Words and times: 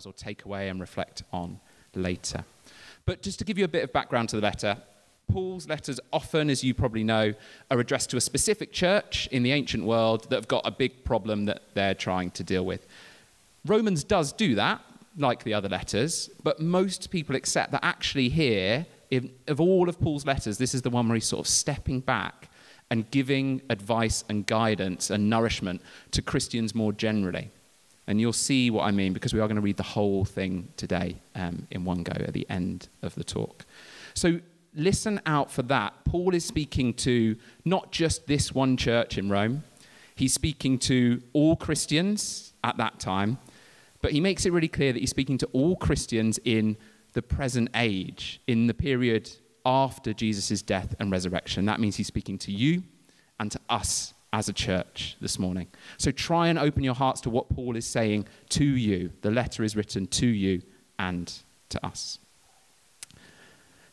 ourselves 0.00 0.06
or 0.06 0.12
take 0.12 0.44
away 0.44 0.68
and 0.68 0.80
reflect 0.80 1.22
on 1.32 1.60
later. 1.94 2.44
But 3.06 3.22
just 3.22 3.38
to 3.40 3.44
give 3.44 3.58
you 3.58 3.64
a 3.64 3.68
bit 3.68 3.84
of 3.84 3.92
background 3.92 4.28
to 4.30 4.36
the 4.36 4.42
letter, 4.42 4.76
Paul's 5.28 5.68
letters 5.68 6.00
often, 6.12 6.50
as 6.50 6.64
you 6.64 6.74
probably 6.74 7.04
know, 7.04 7.34
are 7.70 7.78
addressed 7.78 8.10
to 8.10 8.16
a 8.16 8.20
specific 8.20 8.72
church 8.72 9.28
in 9.30 9.42
the 9.42 9.52
ancient 9.52 9.84
world 9.84 10.28
that 10.30 10.36
have 10.36 10.48
got 10.48 10.66
a 10.66 10.70
big 10.70 11.04
problem 11.04 11.46
that 11.46 11.62
they're 11.74 11.94
trying 11.94 12.30
to 12.32 12.42
deal 12.42 12.64
with. 12.64 12.86
Romans 13.64 14.04
does 14.04 14.32
do 14.32 14.54
that, 14.56 14.80
like 15.16 15.44
the 15.44 15.54
other 15.54 15.68
letters, 15.68 16.30
but 16.42 16.60
most 16.60 17.10
people 17.10 17.36
accept 17.36 17.72
that 17.72 17.84
actually 17.84 18.28
here, 18.28 18.86
of 19.48 19.60
all 19.60 19.88
of 19.88 20.00
Paul's 20.00 20.26
letters, 20.26 20.58
this 20.58 20.74
is 20.74 20.82
the 20.82 20.90
one 20.90 21.08
where 21.08 21.16
he's 21.16 21.26
sort 21.26 21.40
of 21.40 21.48
stepping 21.48 22.00
back 22.00 22.48
and 22.90 23.08
giving 23.10 23.62
advice 23.70 24.24
and 24.28 24.46
guidance 24.46 25.10
and 25.10 25.30
nourishment 25.30 25.80
to 26.10 26.22
Christians 26.22 26.74
more 26.74 26.92
generally. 26.92 27.50
And 28.10 28.20
you'll 28.20 28.32
see 28.32 28.70
what 28.70 28.82
I 28.82 28.90
mean 28.90 29.12
because 29.12 29.32
we 29.32 29.38
are 29.38 29.46
going 29.46 29.54
to 29.54 29.62
read 29.62 29.76
the 29.76 29.84
whole 29.84 30.24
thing 30.24 30.72
today 30.76 31.22
um, 31.36 31.68
in 31.70 31.84
one 31.84 32.02
go 32.02 32.10
at 32.10 32.32
the 32.32 32.44
end 32.50 32.88
of 33.02 33.14
the 33.14 33.22
talk. 33.22 33.64
So 34.14 34.40
listen 34.74 35.20
out 35.26 35.48
for 35.52 35.62
that. 35.62 35.94
Paul 36.04 36.34
is 36.34 36.44
speaking 36.44 36.92
to 36.94 37.36
not 37.64 37.92
just 37.92 38.26
this 38.26 38.52
one 38.52 38.76
church 38.76 39.16
in 39.16 39.30
Rome, 39.30 39.62
he's 40.16 40.34
speaking 40.34 40.76
to 40.80 41.22
all 41.32 41.54
Christians 41.54 42.52
at 42.64 42.76
that 42.78 42.98
time, 42.98 43.38
but 44.02 44.10
he 44.10 44.20
makes 44.20 44.44
it 44.44 44.52
really 44.52 44.66
clear 44.66 44.92
that 44.92 44.98
he's 44.98 45.10
speaking 45.10 45.38
to 45.38 45.46
all 45.52 45.76
Christians 45.76 46.40
in 46.44 46.76
the 47.12 47.22
present 47.22 47.70
age, 47.76 48.40
in 48.48 48.66
the 48.66 48.74
period 48.74 49.30
after 49.64 50.12
Jesus' 50.12 50.62
death 50.62 50.96
and 50.98 51.12
resurrection. 51.12 51.64
That 51.66 51.78
means 51.78 51.94
he's 51.94 52.08
speaking 52.08 52.38
to 52.38 52.50
you 52.50 52.82
and 53.38 53.52
to 53.52 53.60
us 53.68 54.14
as 54.32 54.48
a 54.48 54.52
church 54.52 55.16
this 55.20 55.38
morning. 55.38 55.66
So 55.98 56.10
try 56.10 56.48
and 56.48 56.58
open 56.58 56.84
your 56.84 56.94
hearts 56.94 57.20
to 57.22 57.30
what 57.30 57.48
Paul 57.48 57.76
is 57.76 57.86
saying 57.86 58.26
to 58.50 58.64
you. 58.64 59.12
The 59.22 59.30
letter 59.30 59.64
is 59.64 59.74
written 59.74 60.06
to 60.06 60.26
you 60.26 60.62
and 60.98 61.32
to 61.70 61.84
us. 61.84 62.18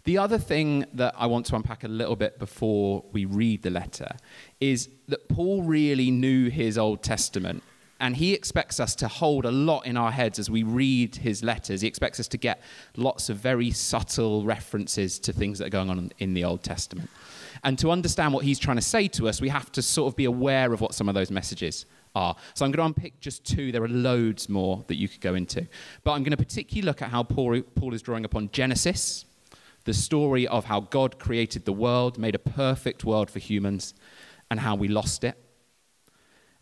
The 0.03 0.17
other 0.17 0.37
thing 0.37 0.85
that 0.93 1.15
I 1.17 1.25
want 1.25 1.47
to 1.47 1.55
unpack 1.55 1.83
a 1.83 1.89
little 1.89 2.15
bit 2.15 2.39
before 2.39 3.03
we 3.11 3.25
read 3.25 3.63
the 3.63 3.69
letter 3.69 4.15
is 4.61 4.87
that 5.09 5.27
Paul 5.27 5.63
really 5.63 6.11
knew 6.11 6.49
his 6.49 6.77
Old 6.77 7.03
Testament. 7.03 7.61
And 7.99 8.15
he 8.15 8.33
expects 8.33 8.79
us 8.79 8.95
to 8.95 9.07
hold 9.07 9.43
a 9.43 9.51
lot 9.51 9.85
in 9.85 9.97
our 9.97 10.11
heads 10.11 10.37
as 10.37 10.49
we 10.49 10.61
read 10.63 11.15
his 11.15 11.43
letters. 11.43 11.81
He 11.81 11.87
expects 11.87 12.19
us 12.19 12.27
to 12.29 12.37
get 12.37 12.61
lots 12.95 13.29
of 13.29 13.37
very 13.37 13.71
subtle 13.71 14.45
references 14.45 15.17
to 15.19 15.33
things 15.33 15.59
that 15.59 15.67
are 15.67 15.71
going 15.71 15.89
on 15.89 16.11
in 16.19 16.33
the 16.33 16.43
Old 16.43 16.63
Testament. 16.63 17.09
And 17.63 17.77
to 17.79 17.91
understand 17.91 18.33
what 18.33 18.45
he's 18.45 18.59
trying 18.59 18.77
to 18.77 18.81
say 18.81 19.07
to 19.09 19.27
us, 19.27 19.41
we 19.41 19.49
have 19.49 19.71
to 19.73 19.81
sort 19.81 20.11
of 20.11 20.15
be 20.15 20.25
aware 20.25 20.73
of 20.73 20.81
what 20.81 20.93
some 20.93 21.09
of 21.09 21.15
those 21.15 21.31
messages 21.31 21.85
are. 22.15 22.35
So 22.53 22.65
I'm 22.65 22.71
going 22.71 22.93
to 22.93 22.99
unpick 22.99 23.19
just 23.19 23.45
two. 23.45 23.71
There 23.71 23.83
are 23.83 23.87
loads 23.87 24.49
more 24.49 24.83
that 24.87 24.95
you 24.95 25.07
could 25.07 25.21
go 25.21 25.35
into. 25.35 25.67
But 26.03 26.13
I'm 26.13 26.23
going 26.23 26.31
to 26.31 26.37
particularly 26.37 26.85
look 26.85 27.01
at 27.01 27.09
how 27.09 27.23
Paul, 27.23 27.61
Paul 27.75 27.93
is 27.93 28.01
drawing 28.01 28.25
upon 28.25 28.49
Genesis 28.51 29.25
the 29.87 29.93
story 29.93 30.45
of 30.49 30.65
how 30.65 30.81
God 30.81 31.17
created 31.17 31.63
the 31.63 31.71
world, 31.71 32.17
made 32.17 32.35
a 32.35 32.39
perfect 32.39 33.05
world 33.05 33.31
for 33.31 33.39
humans, 33.39 33.93
and 34.51 34.59
how 34.59 34.75
we 34.75 34.89
lost 34.89 35.23
it. 35.23 35.41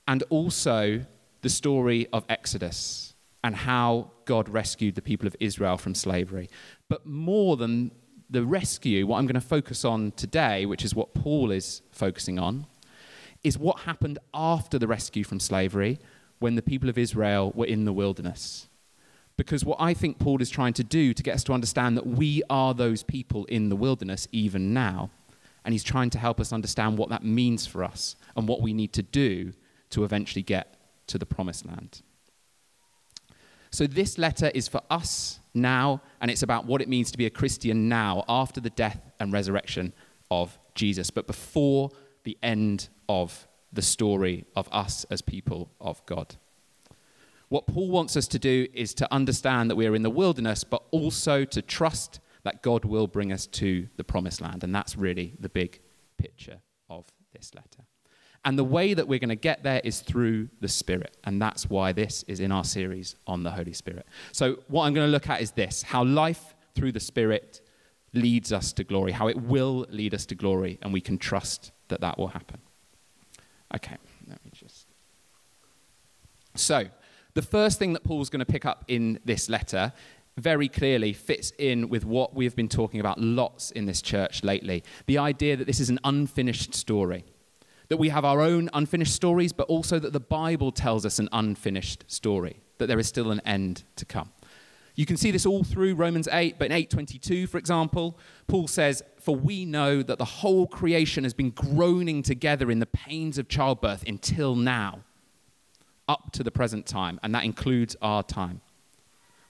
And 0.08 0.24
also 0.30 1.04
the 1.42 1.50
story 1.50 2.08
of 2.14 2.24
Exodus 2.30 3.16
and 3.44 3.56
how 3.56 4.12
God 4.26 4.48
rescued 4.48 4.94
the 4.94 5.02
people 5.02 5.26
of 5.28 5.36
Israel 5.40 5.78
from 5.78 5.96
slavery. 5.96 6.50
But 6.88 7.08
more 7.08 7.58
than 7.58 7.92
the 8.30 8.44
rescue, 8.44 9.06
what 9.06 9.18
I'm 9.18 9.26
going 9.26 9.36
to 9.36 9.42
focus 9.42 9.86
on 9.86 10.12
today, 10.12 10.66
which 10.66 10.84
is 10.84 10.96
what 10.96 11.14
Paul 11.14 11.52
is 11.52 11.82
focusing 11.92 12.40
on, 12.40 12.66
is 13.44 13.58
what 13.58 13.82
happened 13.82 14.20
after 14.34 14.80
the 14.80 14.88
rescue 14.88 15.24
from 15.24 15.40
slavery 15.40 16.00
when 16.40 16.56
the 16.56 16.62
people 16.62 16.90
of 16.90 16.98
Israel 16.98 17.52
were 17.56 17.66
in 17.66 17.86
the 17.86 17.94
wilderness. 17.94 18.68
Because 19.38 19.66
what 19.66 19.78
I 19.80 19.94
think 19.94 20.18
Paul 20.18 20.42
is 20.42 20.50
trying 20.50 20.74
to 20.74 20.84
do 20.84 21.14
to 21.14 21.24
get 21.24 21.36
us 21.36 21.44
to 21.46 21.54
understand 21.54 21.98
that 21.98 22.08
we 22.08 22.42
are 22.50 22.74
those 22.74 23.04
people 23.04 23.46
in 23.46 23.70
the 23.70 23.76
wilderness 23.76 24.28
even 24.32 24.74
now. 24.74 25.12
And 25.64 25.74
he's 25.74 25.84
trying 25.84 26.10
to 26.12 26.20
help 26.20 26.40
us 26.40 26.54
understand 26.54 26.98
what 26.98 27.10
that 27.10 27.24
means 27.24 27.66
for 27.66 27.84
us 27.84 28.16
and 28.36 28.48
what 28.48 28.62
we 28.62 28.74
need 28.74 28.94
to 28.94 29.04
do 29.04 29.54
to 29.90 30.04
eventually 30.04 30.44
get 30.44 30.78
to 31.08 31.18
the 31.18 31.26
promised 31.26 31.66
land. 31.66 32.02
So, 33.72 33.88
this 33.88 34.18
letter 34.18 34.52
is 34.54 34.68
for 34.68 34.82
us 34.90 35.40
now, 35.56 36.02
and 36.22 36.30
it's 36.30 36.44
about 36.44 36.66
what 36.66 36.82
it 36.82 36.90
means 36.90 37.12
to 37.12 37.18
be 37.18 37.26
a 37.26 37.30
Christian 37.30 37.90
now 37.90 38.24
after 38.28 38.60
the 38.60 38.70
death 38.70 39.00
and 39.20 39.32
resurrection 39.32 39.94
of 40.30 40.58
Jesus, 40.76 41.10
but 41.10 41.28
before 41.28 41.92
the 42.24 42.38
end 42.44 42.90
of 43.08 43.48
the 43.72 43.82
story 43.82 44.46
of 44.56 44.68
us 44.72 45.06
as 45.10 45.22
people 45.22 45.72
of 45.80 46.06
God. 46.06 46.36
What 47.50 47.68
Paul 47.68 47.90
wants 47.90 48.18
us 48.18 48.28
to 48.30 48.40
do 48.40 48.68
is 48.74 48.94
to 48.96 49.14
understand 49.14 49.70
that 49.70 49.76
we 49.76 49.86
are 49.86 49.96
in 49.96 50.04
the 50.04 50.10
wilderness, 50.10 50.64
but 50.64 50.84
also 50.92 51.46
to 51.46 51.62
trust 51.62 52.20
that 52.44 52.62
God 52.62 52.86
will 52.86 53.08
bring 53.08 53.32
us 53.32 53.48
to 53.48 53.88
the 53.98 54.04
promised 54.04 54.42
land. 54.42 54.64
And 54.64 54.74
that's 54.74 54.96
really 54.98 55.34
the 55.40 55.50
big 55.50 55.80
picture 56.18 56.60
of 56.90 57.06
this 57.34 57.52
letter. 57.54 57.86
And 58.46 58.60
the 58.60 58.64
way 58.64 58.94
that 58.94 59.08
we're 59.08 59.20
going 59.20 59.30
to 59.30 59.36
get 59.36 59.64
there 59.64 59.82
is 59.84 60.02
through 60.02 60.50
the 60.62 60.68
Spirit. 60.68 61.18
And 61.24 61.42
that's 61.42 61.68
why 61.68 61.92
this 61.92 62.24
is 62.28 62.40
in 62.40 62.52
our 62.52 62.64
series 62.64 63.16
on 63.26 63.42
the 63.42 63.50
Holy 63.50 63.74
Spirit. 63.74 64.06
So, 64.32 64.60
what 64.68 64.86
I'm 64.86 64.94
going 64.94 65.08
to 65.08 65.12
look 65.12 65.28
at 65.30 65.42
is 65.42 65.52
this 65.52 65.82
how 65.82 66.04
life 66.04 66.54
through 66.76 66.92
the 66.92 67.00
Spirit 67.00 67.62
leads 68.14 68.54
us 68.54 68.72
to 68.74 68.84
glory, 68.84 69.12
how 69.12 69.28
it 69.28 69.42
will 69.42 69.88
lead 69.90 70.14
us 70.14 70.26
to 70.28 70.36
glory, 70.36 70.78
and 70.84 70.94
we 70.94 71.02
can 71.02 71.18
trust 71.18 71.72
that 71.88 72.02
that 72.02 72.18
will 72.18 72.30
happen. 72.30 72.60
Okay, 73.76 73.98
let 74.28 74.44
me 74.46 74.52
just. 74.54 74.88
So, 76.54 76.86
the 77.34 77.42
first 77.42 77.80
thing 77.80 77.94
that 77.94 78.04
Paul's 78.04 78.30
going 78.30 78.40
to 78.40 78.46
pick 78.46 78.66
up 78.66 78.86
in 78.88 79.20
this 79.26 79.50
letter 79.50 79.92
very 80.38 80.70
clearly 80.70 81.14
fits 81.14 81.52
in 81.58 81.90
with 81.90 82.06
what 82.06 82.36
we 82.36 82.46
have 82.46 82.56
been 82.56 82.70
talking 82.70 83.00
about 83.00 83.20
lots 83.20 83.72
in 83.72 83.86
this 83.86 84.02
church 84.02 84.44
lately 84.44 84.84
the 85.06 85.18
idea 85.18 85.56
that 85.56 85.66
this 85.66 85.80
is 85.80 85.90
an 85.90 86.00
unfinished 86.04 86.76
story. 86.76 87.24
That 87.90 87.98
we 87.98 88.10
have 88.10 88.26
our 88.26 88.42
own 88.42 88.70
unfinished 88.74 89.14
stories, 89.14 89.54
but 89.54 89.68
also 89.68 90.00
that 90.00 90.14
the 90.14 90.20
Bible 90.20 90.72
tells 90.72 91.06
us 91.06 91.20
an 91.20 91.30
unfinished 91.32 92.04
story, 92.08 92.62
that 92.78 92.88
there 92.88 93.00
is 93.00 93.08
still 93.08 93.32
an 93.32 93.42
end 93.46 93.84
to 93.98 94.06
come. 94.06 94.32
You 94.96 95.06
can 95.06 95.18
see 95.18 95.32
this 95.32 95.46
all 95.46 95.64
through 95.64 95.96
Romans 95.96 96.28
8, 96.32 96.58
but 96.58 96.66
in 96.66 96.72
8:22, 96.72 97.48
for 97.48 97.58
example, 97.58 98.18
Paul 98.48 98.68
says, 98.68 99.04
"For 99.20 99.36
we 99.36 99.66
know 99.66 100.02
that 100.02 100.18
the 100.18 100.26
whole 100.26 100.68
creation 100.68 101.24
has 101.26 101.34
been 101.34 101.52
groaning 101.52 102.24
together 102.24 102.72
in 102.72 102.80
the 102.80 102.86
pains 102.86 103.38
of 103.38 103.50
childbirth 103.50 104.04
until 104.08 104.56
now." 104.56 105.04
up 106.08 106.32
to 106.34 106.44
the 106.44 106.52
present 106.52 106.86
time, 106.86 107.20
and 107.24 107.34
that 107.34 107.44
includes 107.44 107.96
our 108.02 108.24
time. 108.24 108.62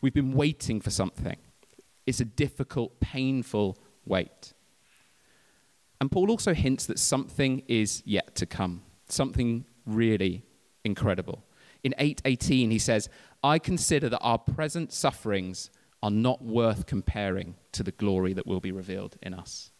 We've 0.01 0.13
been 0.13 0.33
waiting 0.33 0.81
for 0.81 0.89
something. 0.89 1.37
It's 2.05 2.19
a 2.19 2.25
difficult, 2.25 2.99
painful 2.99 3.77
wait. 4.05 4.53
And 6.05 6.11
Paul 6.11 6.29
also 6.29 6.53
hints 6.53 6.85
that 6.85 6.99
something 6.99 7.63
is 7.67 8.03
yet 8.05 8.35
to 8.35 8.45
come, 8.45 8.83
something 9.09 9.65
really 9.87 10.43
incredible. 10.83 11.43
In 11.83 11.95
8:18 11.97 12.69
he 12.69 12.77
says, 12.77 13.09
"I 13.43 13.57
consider 13.57 14.07
that 14.09 14.19
our 14.19 14.37
present 14.37 14.93
sufferings 14.93 15.71
are 16.03 16.11
not 16.11 16.43
worth 16.43 16.85
comparing 16.85 17.55
to 17.71 17.81
the 17.81 17.91
glory 17.91 18.33
that 18.33 18.45
will 18.45 18.59
be 18.59 18.71
revealed 18.71 19.17
in 19.23 19.33
us." 19.33 19.71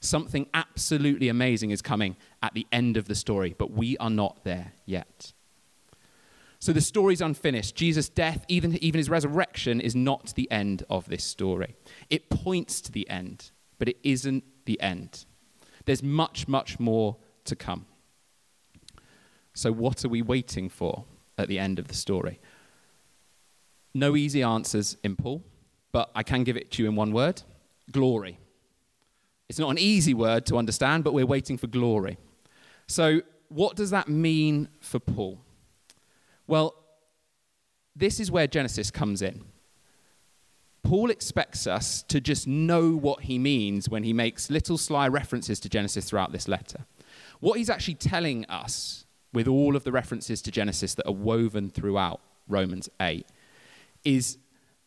Something 0.00 0.48
absolutely 0.52 1.28
amazing 1.28 1.70
is 1.70 1.80
coming 1.80 2.16
at 2.42 2.54
the 2.54 2.66
end 2.72 2.96
of 2.96 3.04
the 3.04 3.14
story, 3.14 3.54
but 3.56 3.70
we 3.70 3.96
are 3.98 4.10
not 4.10 4.42
there 4.42 4.72
yet. 4.84 5.32
So 6.58 6.72
the 6.72 6.80
story's 6.80 7.20
unfinished. 7.20 7.76
Jesus' 7.76 8.08
death, 8.08 8.44
even, 8.48 8.76
even 8.82 8.98
his 8.98 9.08
resurrection, 9.08 9.80
is 9.80 9.94
not 9.94 10.34
the 10.34 10.50
end 10.50 10.82
of 10.90 11.06
this 11.06 11.22
story. 11.22 11.76
It 12.10 12.30
points 12.30 12.80
to 12.80 12.90
the 12.90 13.08
end, 13.08 13.52
but 13.78 13.88
it 13.88 13.98
isn't 14.02 14.42
the 14.64 14.80
end. 14.80 15.24
There's 15.86 16.02
much, 16.02 16.46
much 16.46 16.78
more 16.78 17.16
to 17.44 17.56
come. 17.56 17.86
So, 19.54 19.72
what 19.72 20.04
are 20.04 20.08
we 20.08 20.20
waiting 20.20 20.68
for 20.68 21.04
at 21.38 21.48
the 21.48 21.58
end 21.58 21.78
of 21.78 21.88
the 21.88 21.94
story? 21.94 22.40
No 23.94 24.14
easy 24.14 24.42
answers 24.42 24.98
in 25.02 25.16
Paul, 25.16 25.42
but 25.92 26.10
I 26.14 26.22
can 26.22 26.44
give 26.44 26.58
it 26.58 26.70
to 26.72 26.82
you 26.82 26.88
in 26.88 26.96
one 26.96 27.12
word 27.12 27.42
glory. 27.90 28.38
It's 29.48 29.58
not 29.58 29.70
an 29.70 29.78
easy 29.78 30.12
word 30.12 30.44
to 30.46 30.58
understand, 30.58 31.04
but 31.04 31.14
we're 31.14 31.24
waiting 31.24 31.56
for 31.56 31.68
glory. 31.68 32.18
So, 32.86 33.22
what 33.48 33.76
does 33.76 33.90
that 33.90 34.08
mean 34.08 34.68
for 34.80 34.98
Paul? 34.98 35.40
Well, 36.46 36.74
this 37.94 38.20
is 38.20 38.30
where 38.30 38.46
Genesis 38.46 38.90
comes 38.90 39.22
in. 39.22 39.44
Paul 40.86 41.10
expects 41.10 41.66
us 41.66 42.04
to 42.04 42.20
just 42.20 42.46
know 42.46 42.94
what 42.94 43.24
he 43.24 43.40
means 43.40 43.88
when 43.88 44.04
he 44.04 44.12
makes 44.12 44.50
little 44.50 44.78
sly 44.78 45.08
references 45.08 45.58
to 45.60 45.68
Genesis 45.68 46.04
throughout 46.04 46.30
this 46.30 46.46
letter. 46.46 46.86
What 47.40 47.58
he's 47.58 47.68
actually 47.68 47.94
telling 47.94 48.44
us, 48.44 49.04
with 49.32 49.48
all 49.48 49.74
of 49.74 49.82
the 49.82 49.90
references 49.90 50.40
to 50.42 50.52
Genesis 50.52 50.94
that 50.94 51.08
are 51.08 51.12
woven 51.12 51.70
throughout 51.70 52.20
Romans 52.46 52.88
8, 53.00 53.26
is 54.04 54.38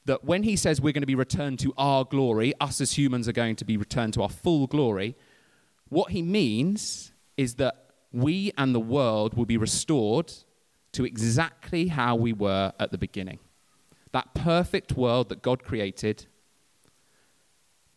that 0.06 0.24
when 0.24 0.44
he 0.44 0.56
says 0.56 0.80
we're 0.80 0.94
going 0.94 1.02
to 1.02 1.06
be 1.06 1.16
returned 1.16 1.60
to 1.60 1.74
our 1.78 2.06
glory, 2.06 2.54
us 2.62 2.80
as 2.80 2.98
humans 2.98 3.28
are 3.28 3.34
going 3.34 3.58
to 3.58 3.66
be 3.66 3.76
returned 3.76 4.14
to 4.14 4.22
our 4.22 4.30
full 4.30 4.68
glory, 4.68 5.18
what 5.90 6.12
he 6.12 6.22
means 6.22 7.12
is 7.36 7.56
that 7.56 7.88
we 8.14 8.54
and 8.58 8.74
the 8.74 8.80
world 8.80 9.34
will 9.34 9.46
be 9.46 9.58
restored 9.58 10.32
to 10.94 11.04
exactly 11.04 11.90
how 11.90 12.16
we 12.16 12.32
were 12.32 12.72
at 12.80 12.92
the 12.92 12.98
beginning. 12.98 13.40
That 14.12 14.34
perfect 14.34 14.94
world 14.94 15.30
that 15.30 15.42
God 15.42 15.64
created, 15.64 16.26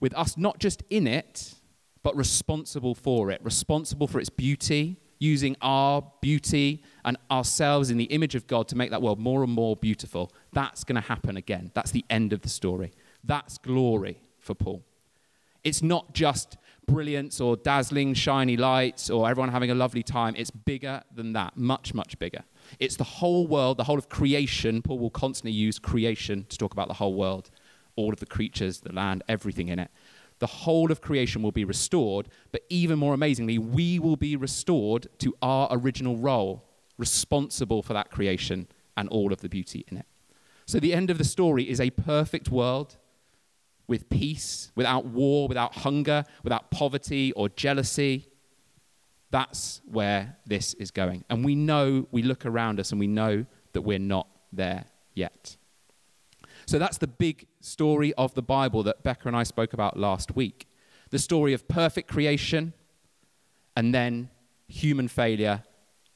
with 0.00 0.14
us 0.14 0.36
not 0.36 0.58
just 0.58 0.82
in 0.90 1.06
it, 1.06 1.54
but 2.02 2.16
responsible 2.16 2.94
for 2.94 3.30
it, 3.30 3.40
responsible 3.44 4.06
for 4.06 4.18
its 4.18 4.28
beauty, 4.28 4.98
using 5.20 5.56
our 5.62 6.04
beauty 6.20 6.82
and 7.04 7.16
ourselves 7.30 7.90
in 7.90 7.96
the 7.96 8.04
image 8.06 8.34
of 8.34 8.48
God 8.48 8.66
to 8.66 8.76
make 8.76 8.90
that 8.90 9.00
world 9.00 9.20
more 9.20 9.44
and 9.44 9.52
more 9.52 9.76
beautiful. 9.76 10.32
That's 10.52 10.82
going 10.82 11.00
to 11.00 11.08
happen 11.08 11.36
again. 11.36 11.70
That's 11.74 11.92
the 11.92 12.04
end 12.10 12.32
of 12.32 12.40
the 12.40 12.48
story. 12.48 12.92
That's 13.22 13.56
glory 13.58 14.18
for 14.40 14.54
Paul. 14.54 14.84
It's 15.62 15.80
not 15.80 16.12
just 16.12 16.56
brilliance 16.88 17.40
or 17.40 17.54
dazzling, 17.54 18.14
shiny 18.14 18.56
lights 18.56 19.08
or 19.08 19.30
everyone 19.30 19.50
having 19.50 19.70
a 19.70 19.76
lovely 19.76 20.02
time. 20.02 20.34
It's 20.36 20.50
bigger 20.50 21.02
than 21.14 21.34
that, 21.34 21.56
much, 21.56 21.94
much 21.94 22.18
bigger. 22.18 22.42
It's 22.78 22.96
the 22.96 23.04
whole 23.04 23.46
world, 23.46 23.76
the 23.76 23.84
whole 23.84 23.98
of 23.98 24.08
creation. 24.08 24.82
Paul 24.82 24.98
will 24.98 25.10
constantly 25.10 25.52
use 25.52 25.78
creation 25.78 26.46
to 26.48 26.58
talk 26.58 26.72
about 26.72 26.88
the 26.88 26.94
whole 26.94 27.14
world, 27.14 27.50
all 27.96 28.12
of 28.12 28.20
the 28.20 28.26
creatures, 28.26 28.80
the 28.80 28.92
land, 28.92 29.22
everything 29.28 29.68
in 29.68 29.78
it. 29.78 29.90
The 30.38 30.46
whole 30.46 30.90
of 30.90 31.00
creation 31.00 31.42
will 31.42 31.52
be 31.52 31.64
restored, 31.64 32.28
but 32.50 32.62
even 32.68 32.98
more 32.98 33.14
amazingly, 33.14 33.58
we 33.58 33.98
will 33.98 34.16
be 34.16 34.34
restored 34.34 35.06
to 35.18 35.36
our 35.40 35.68
original 35.70 36.16
role, 36.16 36.64
responsible 36.98 37.82
for 37.82 37.92
that 37.92 38.10
creation 38.10 38.66
and 38.96 39.08
all 39.08 39.32
of 39.32 39.40
the 39.40 39.48
beauty 39.48 39.84
in 39.88 39.98
it. 39.98 40.06
So, 40.66 40.80
the 40.80 40.94
end 40.94 41.10
of 41.10 41.18
the 41.18 41.24
story 41.24 41.68
is 41.68 41.80
a 41.80 41.90
perfect 41.90 42.48
world 42.48 42.96
with 43.86 44.08
peace, 44.08 44.72
without 44.74 45.04
war, 45.04 45.48
without 45.48 45.76
hunger, 45.76 46.24
without 46.42 46.70
poverty 46.70 47.32
or 47.32 47.48
jealousy. 47.48 48.31
That's 49.32 49.80
where 49.86 50.36
this 50.46 50.74
is 50.74 50.90
going. 50.90 51.24
And 51.30 51.42
we 51.44 51.54
know, 51.54 52.06
we 52.12 52.22
look 52.22 52.44
around 52.46 52.78
us 52.78 52.92
and 52.92 53.00
we 53.00 53.06
know 53.06 53.46
that 53.72 53.80
we're 53.80 53.98
not 53.98 54.28
there 54.52 54.84
yet. 55.14 55.56
So 56.66 56.78
that's 56.78 56.98
the 56.98 57.06
big 57.06 57.46
story 57.60 58.12
of 58.14 58.34
the 58.34 58.42
Bible 58.42 58.82
that 58.84 59.02
Becca 59.02 59.26
and 59.26 59.36
I 59.36 59.42
spoke 59.42 59.72
about 59.72 59.98
last 59.98 60.36
week 60.36 60.68
the 61.10 61.18
story 61.18 61.52
of 61.52 61.66
perfect 61.68 62.08
creation 62.08 62.72
and 63.76 63.94
then 63.94 64.30
human 64.68 65.08
failure 65.08 65.62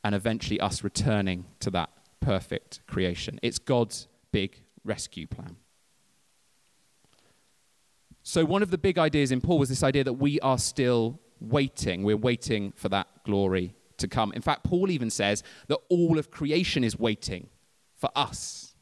and 0.05 0.15
eventually 0.15 0.61
us 0.61 0.85
returning 0.85 1.47
to 1.61 1.71
that 1.71 1.91
perfect 2.21 2.81
creation. 2.87 3.41
It's 3.43 3.59
God's 3.59 4.09
big 4.31 4.63
rescue 4.85 5.27
plan. 5.27 5.57
So, 8.23 8.45
one 8.45 8.63
of 8.63 8.71
the 8.71 8.79
big 8.79 8.99
ideas 8.99 9.31
in 9.31 9.41
Paul 9.41 9.59
was 9.59 9.69
this 9.69 9.83
idea 9.83 10.05
that 10.05 10.15
we 10.15 10.41
are 10.41 10.59
still 10.59 11.21
waiting. 11.41 12.03
We're 12.03 12.17
waiting 12.17 12.73
for 12.77 12.89
that 12.91 13.09
glory 13.25 13.75
to 13.99 14.09
come. 14.09 14.33
In 14.33 14.43
fact, 14.43 14.65
Paul 14.65 14.91
even 14.91 15.11
says 15.11 15.43
that 15.69 15.79
all 15.89 16.19
of 16.19 16.31
creation 16.31 16.85
is 16.85 16.99
waiting 16.99 17.49
for 17.95 18.11
us. 18.15 18.75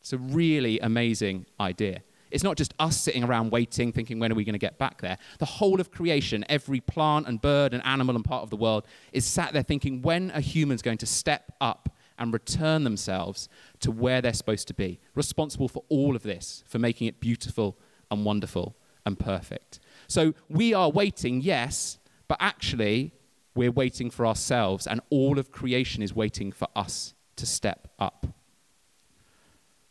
It's 0.00 0.12
a 0.12 0.18
really 0.18 0.78
amazing 0.80 1.46
idea. 1.60 2.02
It's 2.30 2.44
not 2.44 2.56
just 2.56 2.74
us 2.78 2.96
sitting 2.96 3.24
around 3.24 3.50
waiting, 3.50 3.92
thinking, 3.92 4.18
when 4.18 4.30
are 4.30 4.34
we 4.34 4.44
going 4.44 4.54
to 4.54 4.58
get 4.58 4.78
back 4.78 5.00
there? 5.00 5.18
The 5.38 5.46
whole 5.46 5.80
of 5.80 5.90
creation, 5.90 6.44
every 6.48 6.80
plant 6.80 7.26
and 7.26 7.40
bird 7.40 7.72
and 7.72 7.84
animal 7.84 8.16
and 8.16 8.24
part 8.24 8.42
of 8.42 8.50
the 8.50 8.56
world, 8.56 8.86
is 9.12 9.24
sat 9.24 9.52
there 9.52 9.62
thinking, 9.62 10.02
when 10.02 10.30
are 10.32 10.40
humans 10.40 10.82
going 10.82 10.98
to 10.98 11.06
step 11.06 11.52
up 11.60 11.94
and 12.18 12.32
return 12.32 12.84
themselves 12.84 13.48
to 13.80 13.90
where 13.90 14.20
they're 14.20 14.34
supposed 14.34 14.68
to 14.68 14.74
be? 14.74 15.00
Responsible 15.14 15.68
for 15.68 15.84
all 15.88 16.16
of 16.16 16.22
this, 16.22 16.62
for 16.66 16.78
making 16.78 17.06
it 17.06 17.20
beautiful 17.20 17.78
and 18.10 18.24
wonderful 18.24 18.76
and 19.06 19.18
perfect. 19.18 19.80
So 20.08 20.34
we 20.48 20.72
are 20.72 20.90
waiting, 20.90 21.40
yes, 21.42 21.98
but 22.28 22.38
actually 22.40 23.12
we're 23.54 23.70
waiting 23.70 24.10
for 24.10 24.26
ourselves, 24.26 24.86
and 24.86 25.00
all 25.10 25.38
of 25.38 25.52
creation 25.52 26.02
is 26.02 26.14
waiting 26.14 26.52
for 26.52 26.68
us 26.74 27.14
to 27.36 27.44
step 27.44 27.88
up. 27.98 28.26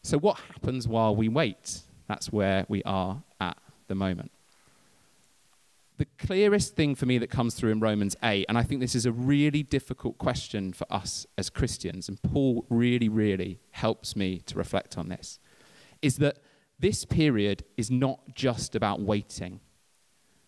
So, 0.02 0.18
what 0.18 0.40
happens 0.40 0.88
while 0.88 1.16
we 1.16 1.28
wait? 1.28 1.82
That's 2.08 2.32
where 2.32 2.66
we 2.70 2.82
are 2.84 3.24
at 3.42 3.58
the 3.88 3.96
moment. 3.96 4.32
The 5.98 6.08
clearest 6.18 6.76
thing 6.76 6.96
for 6.96 7.06
me 7.06 7.18
that 7.18 7.30
comes 7.30 7.56
through 7.56 7.72
in 7.72 7.80
Romans 7.80 8.16
8, 8.24 8.46
and 8.48 8.58
I 8.58 8.64
think 8.64 8.82
this 8.82 8.96
is 8.96 9.06
a 9.06 9.12
really 9.12 9.64
difficult 9.64 10.18
question 10.18 10.72
for 10.72 10.86
us 10.90 11.26
as 11.38 11.50
Christians, 11.50 12.08
and 12.08 12.22
Paul 12.22 12.66
really, 12.70 13.10
really 13.10 13.60
helps 13.72 14.16
me 14.16 14.40
to 14.46 14.56
reflect 14.56 14.98
on 14.98 15.10
this, 15.10 15.40
is 16.02 16.18
that 16.18 16.38
this 16.80 17.04
period 17.04 17.64
is 17.76 17.92
not 17.92 18.20
just 18.34 18.76
about 18.76 19.02
waiting. 19.02 19.60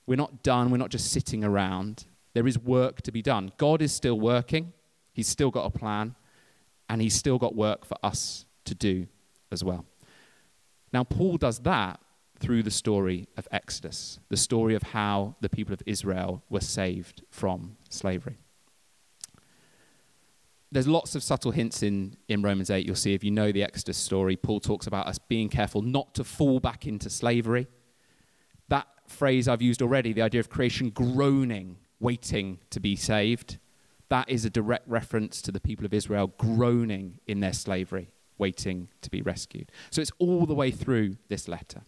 We're 0.10 0.16
not 0.16 0.42
done, 0.42 0.72
we're 0.72 0.78
not 0.78 0.90
just 0.90 1.12
sitting 1.12 1.44
around. 1.44 2.06
There 2.34 2.48
is 2.48 2.58
work 2.58 3.04
to 3.04 3.12
be 3.12 3.22
done. 3.22 3.52
God 3.58 3.80
is 3.80 3.94
still 3.94 4.20
working, 4.20 4.74
He's 5.14 5.28
still 5.28 5.52
got 5.52 5.68
a 5.68 5.70
plan, 5.70 6.16
and 6.90 7.00
He's 7.00 7.14
still 7.14 7.38
got 7.38 7.56
work 7.56 7.86
for 7.86 7.96
us 8.02 8.46
to 8.66 8.74
do 8.74 9.06
as 9.52 9.64
well. 9.64 9.86
Now, 10.92 11.04
Paul 11.04 11.38
does 11.38 11.60
that 11.60 12.00
through 12.40 12.64
the 12.64 12.72
story 12.72 13.28
of 13.38 13.48
Exodus, 13.52 14.20
the 14.30 14.38
story 14.38 14.74
of 14.74 14.82
how 14.82 15.36
the 15.42 15.50
people 15.50 15.76
of 15.76 15.84
Israel 15.86 16.42
were 16.50 16.62
saved 16.62 17.22
from 17.30 17.78
slavery 17.90 18.40
there's 20.72 20.88
lots 20.88 21.16
of 21.16 21.24
subtle 21.24 21.52
hints 21.52 21.82
in, 21.82 22.16
in 22.28 22.42
Romans 22.42 22.70
8. 22.70 22.86
You'll 22.86 22.96
see 22.96 23.14
if 23.14 23.24
you 23.24 23.32
know 23.32 23.52
the 23.52 23.64
Exodus 23.64 23.98
story, 23.98 24.36
Paul 24.36 24.60
talks 24.60 24.86
about 24.86 25.08
us 25.08 25.18
being 25.18 25.50
careful 25.50 25.82
not 25.82 26.14
to 26.16 26.24
fall 26.24 26.60
back 26.60 26.86
into 26.86 27.10
slavery. 27.10 27.68
Phrase 29.10 29.48
I've 29.48 29.62
used 29.62 29.82
already, 29.82 30.14
the 30.14 30.22
idea 30.22 30.40
of 30.40 30.50
creation 30.50 30.90
groaning, 30.90 31.78
waiting 32.00 32.60
to 32.70 32.80
be 32.80 32.96
saved, 32.96 33.58
that 34.10 34.30
is 34.30 34.46
a 34.46 34.50
direct 34.50 34.88
reference 34.88 35.42
to 35.44 35.52
the 35.52 35.60
people 35.60 35.86
of 35.86 35.94
Israel 35.94 36.34
groaning 36.38 37.20
in 37.28 37.40
their 37.42 37.54
slavery, 37.54 38.12
waiting 38.38 38.88
to 39.02 39.10
be 39.10 39.22
rescued. 39.22 39.72
So 39.92 40.02
it's 40.02 40.12
all 40.20 40.46
the 40.46 40.56
way 40.56 40.72
through 40.72 41.18
this 41.28 41.48
letter. 41.48 41.82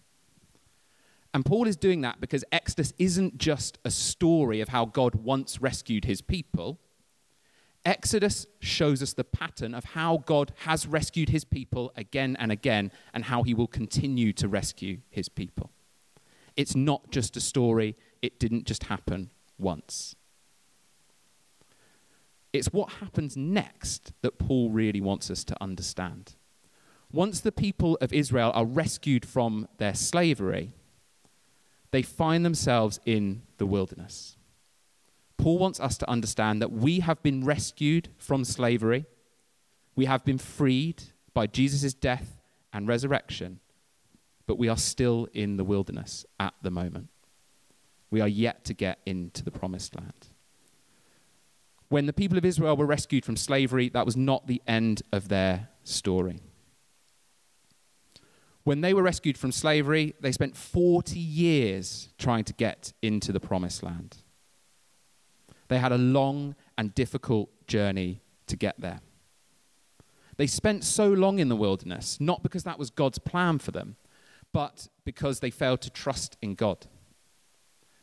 And 1.34 1.46
Paul 1.46 1.68
is 1.68 1.78
doing 1.78 2.02
that 2.02 2.20
because 2.20 2.44
Exodus 2.52 2.94
isn't 3.00 3.38
just 3.38 3.80
a 3.86 3.92
story 3.92 4.60
of 4.60 4.70
how 4.70 4.86
God 4.86 5.16
once 5.16 5.62
rescued 5.62 6.06
his 6.06 6.22
people 6.22 6.80
Exodus 7.84 8.46
shows 8.60 9.02
us 9.02 9.14
the 9.14 9.24
pattern 9.24 9.74
of 9.74 9.84
how 9.84 10.18
God 10.26 10.54
has 10.66 10.86
rescued 10.86 11.30
his 11.30 11.44
people 11.44 11.92
again 11.96 12.36
and 12.40 12.52
again 12.52 12.92
and 13.14 13.26
how 13.26 13.44
he 13.44 13.54
will 13.54 13.68
continue 13.68 14.34
to 14.34 14.48
rescue 14.48 15.00
his 15.10 15.30
people. 15.30 15.72
It's 16.56 16.76
not 16.76 17.12
just 17.12 17.38
a 17.38 17.42
story, 17.42 17.96
it 18.22 18.40
didn't 18.40 18.66
just 18.66 18.84
happen 18.84 19.32
once. 19.58 20.16
It's 22.54 22.74
what 22.74 22.94
happens 22.94 23.38
next 23.38 24.12
that 24.22 24.38
Paul 24.38 24.70
really 24.70 25.00
wants 25.00 25.32
us 25.32 25.44
to 25.46 25.56
understand. 25.62 26.36
Once 27.12 27.40
the 27.40 27.52
people 27.52 27.98
of 28.02 28.14
Israel 28.14 28.52
are 28.54 28.66
rescued 28.66 29.26
from 29.26 29.68
their 29.78 29.94
slavery, 29.94 30.74
they 31.92 32.02
find 32.02 32.46
themselves 32.46 33.00
in 33.06 33.44
the 33.58 33.66
wilderness. 33.66 34.38
Paul 35.38 35.58
wants 35.58 35.80
us 35.80 35.98
to 35.98 36.10
understand 36.10 36.62
that 36.62 36.72
we 36.72 37.00
have 37.00 37.24
been 37.24 37.44
rescued 37.44 38.10
from 38.18 38.44
slavery, 38.46 39.06
we 39.96 40.06
have 40.06 40.24
been 40.24 40.38
freed 40.38 41.04
by 41.34 41.48
Jesus' 41.48 41.94
death 41.94 42.42
and 42.72 42.88
resurrection, 42.88 43.60
but 44.48 44.58
we 44.58 44.68
are 44.68 44.78
still 44.78 45.28
in 45.34 45.58
the 45.58 45.64
wilderness 45.64 46.26
at 46.40 46.54
the 46.62 46.72
moment. 46.72 47.10
We 48.10 48.22
are 48.22 48.28
yet 48.28 48.66
to 48.66 48.74
get 48.74 49.00
into 49.06 49.44
the 49.44 49.52
promised 49.52 49.96
land. 49.96 50.28
When 51.90 52.06
the 52.06 52.14
people 52.14 52.38
of 52.38 52.46
Israel 52.46 52.78
were 52.78 52.86
rescued 52.86 53.26
from 53.26 53.36
slavery, 53.36 53.90
that 53.90 54.06
was 54.06 54.16
not 54.16 54.48
the 54.48 54.62
end 54.68 55.02
of 55.12 55.28
their 55.28 55.70
story. 55.84 56.40
When 58.64 58.82
they 58.82 58.94
were 58.94 59.02
rescued 59.02 59.38
from 59.38 59.52
slavery, 59.52 60.14
they 60.20 60.32
spent 60.32 60.56
40 60.56 61.20
years 61.20 62.10
trying 62.18 62.44
to 62.46 62.54
get 62.54 62.94
into 63.02 63.32
the 63.32 63.40
promised 63.40 63.82
land. 63.82 64.18
They 65.68 65.80
had 65.80 65.92
a 65.92 65.98
long 65.98 66.56
and 66.78 66.94
difficult 66.94 67.50
journey 67.68 68.22
to 68.48 68.56
get 68.56 68.80
there. 68.80 69.02
They 70.38 70.48
spent 70.48 70.84
so 70.84 71.10
long 71.10 71.40
in 71.40 71.50
the 71.50 71.56
wilderness, 71.56 72.20
not 72.20 72.44
because 72.44 72.64
that 72.64 72.80
was 72.80 72.90
God's 72.90 73.20
plan 73.20 73.60
for 73.60 73.72
them, 73.72 73.96
but 74.54 74.88
because 75.06 75.40
they 75.40 75.50
failed 75.50 75.82
to 75.82 75.90
trust 75.90 76.38
in 76.42 76.56
God. 76.56 76.88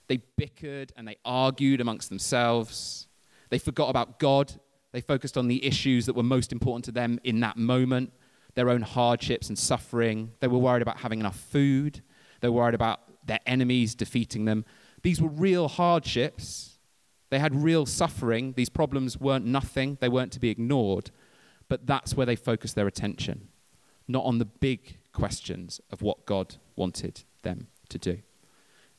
They 0.09 0.23
bickered 0.39 0.93
and 0.97 1.07
they 1.07 1.17
argued 1.25 1.81
amongst 1.81 2.09
themselves. 2.09 3.09
They 3.51 3.59
forgot 3.59 3.91
about 3.91 4.19
God. 4.19 4.55
They 4.93 5.01
focused 5.01 5.37
on 5.37 5.49
the 5.49 5.65
issues 5.65 6.07
that 6.07 6.15
were 6.15 6.23
most 6.23 6.53
important 6.53 6.87
to 6.87 6.93
them 6.93 7.21
in 7.25 7.41
that 7.41 7.57
moment 7.57 8.13
their 8.55 8.71
own 8.71 8.83
hardships 8.83 9.49
and 9.49 9.57
suffering. 9.57 10.33
They 10.41 10.49
were 10.49 10.59
worried 10.59 10.83
about 10.83 10.99
having 10.99 11.21
enough 11.21 11.39
food. 11.39 12.03
They 12.41 12.49
were 12.49 12.57
worried 12.57 12.75
about 12.75 12.99
their 13.25 13.39
enemies 13.47 13.95
defeating 13.95 14.47
them. 14.47 14.65
These 15.03 15.23
were 15.23 15.29
real 15.29 15.69
hardships, 15.69 16.79
they 17.31 17.39
had 17.39 17.55
real 17.55 17.87
suffering. 17.87 18.55
These 18.57 18.69
problems 18.69 19.21
weren't 19.21 19.45
nothing, 19.45 19.99
they 20.01 20.09
weren't 20.09 20.33
to 20.33 20.41
be 20.41 20.49
ignored. 20.49 21.13
But 21.69 21.87
that's 21.87 22.17
where 22.17 22.27
they 22.27 22.35
focused 22.35 22.75
their 22.75 22.89
attention, 22.89 23.49
not 24.09 24.25
on 24.25 24.39
the 24.39 24.45
big 24.45 24.98
questions 25.19 25.81
of 25.91 26.01
what 26.01 26.27
God 26.27 26.57
wanted 26.77 27.25
them 27.43 27.67
to 27.89 27.99
do. 27.99 28.19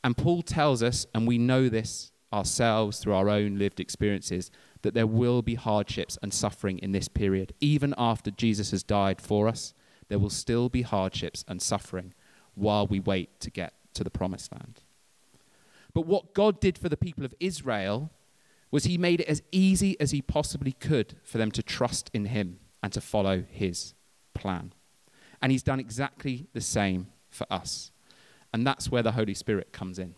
And 0.04 0.18
Paul 0.18 0.42
tells 0.42 0.84
us, 0.84 1.06
and 1.14 1.26
we 1.26 1.38
know 1.38 1.70
this 1.70 2.12
ourselves 2.34 3.00
through 3.00 3.14
our 3.14 3.30
own 3.30 3.58
lived 3.58 3.80
experiences, 3.80 4.52
that 4.82 4.94
there 4.94 5.08
will 5.08 5.42
be 5.42 5.56
hardships 5.56 6.18
and 6.22 6.34
suffering 6.34 6.78
in 6.80 6.92
this 6.92 7.08
period, 7.08 7.54
even 7.60 7.94
after 7.98 8.32
Jesus 8.32 8.72
has 8.72 8.84
died 8.84 9.22
for 9.22 9.48
us, 9.48 9.74
there 10.10 10.20
will 10.20 10.30
still 10.30 10.70
be 10.70 10.82
hardships 10.82 11.46
and 11.48 11.62
suffering 11.62 12.14
while 12.54 12.86
we 12.86 13.00
wait 13.00 13.40
to 13.40 13.50
get 13.50 13.74
to 13.94 14.04
the 14.04 14.10
promised 14.10 14.52
land. 14.52 14.82
But 15.94 16.06
what 16.06 16.34
God 16.34 16.60
did 16.60 16.78
for 16.78 16.90
the 16.90 16.98
people 16.98 17.26
of 17.26 17.34
Israel 17.40 18.12
was 18.72 18.84
he 18.84 18.98
made 18.98 19.22
it 19.22 19.28
as 19.28 19.42
easy 19.52 20.00
as 20.00 20.12
he 20.12 20.22
possibly 20.22 20.74
could 20.74 21.16
for 21.24 21.38
them 21.38 21.52
to 21.52 21.64
trust 21.64 22.12
in 22.14 22.26
him 22.26 22.60
and 22.84 22.94
to 22.94 23.02
follow 23.02 23.44
his 23.50 23.94
plan. 24.34 24.74
And 25.42 25.52
he's 25.52 25.64
done 25.64 25.80
exactly 25.80 26.48
the 26.54 26.62
same 26.62 27.08
for 27.30 27.48
us. 27.52 27.92
And 28.54 28.66
that's 28.66 28.90
where 28.90 29.04
the 29.04 29.14
Holy 29.14 29.34
Spirit 29.34 29.72
comes 29.72 30.00
in. 30.00 30.16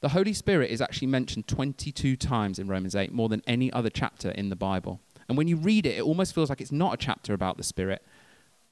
The 0.00 0.10
Holy 0.10 0.32
Spirit 0.32 0.70
is 0.70 0.80
actually 0.80 1.08
mentioned 1.08 1.46
22 1.46 2.16
times 2.16 2.58
in 2.58 2.68
Romans 2.68 2.96
8, 2.96 3.12
more 3.12 3.28
than 3.28 3.42
any 3.46 3.72
other 3.72 3.90
chapter 3.90 4.30
in 4.30 4.48
the 4.48 4.56
Bible. 4.56 5.00
And 5.28 5.36
when 5.36 5.46
you 5.46 5.56
read 5.56 5.86
it, 5.86 5.98
it 5.98 6.02
almost 6.02 6.34
feels 6.34 6.48
like 6.48 6.60
it's 6.60 6.72
not 6.72 6.94
a 6.94 6.96
chapter 6.96 7.34
about 7.34 7.56
the 7.56 7.62
Spirit, 7.62 8.02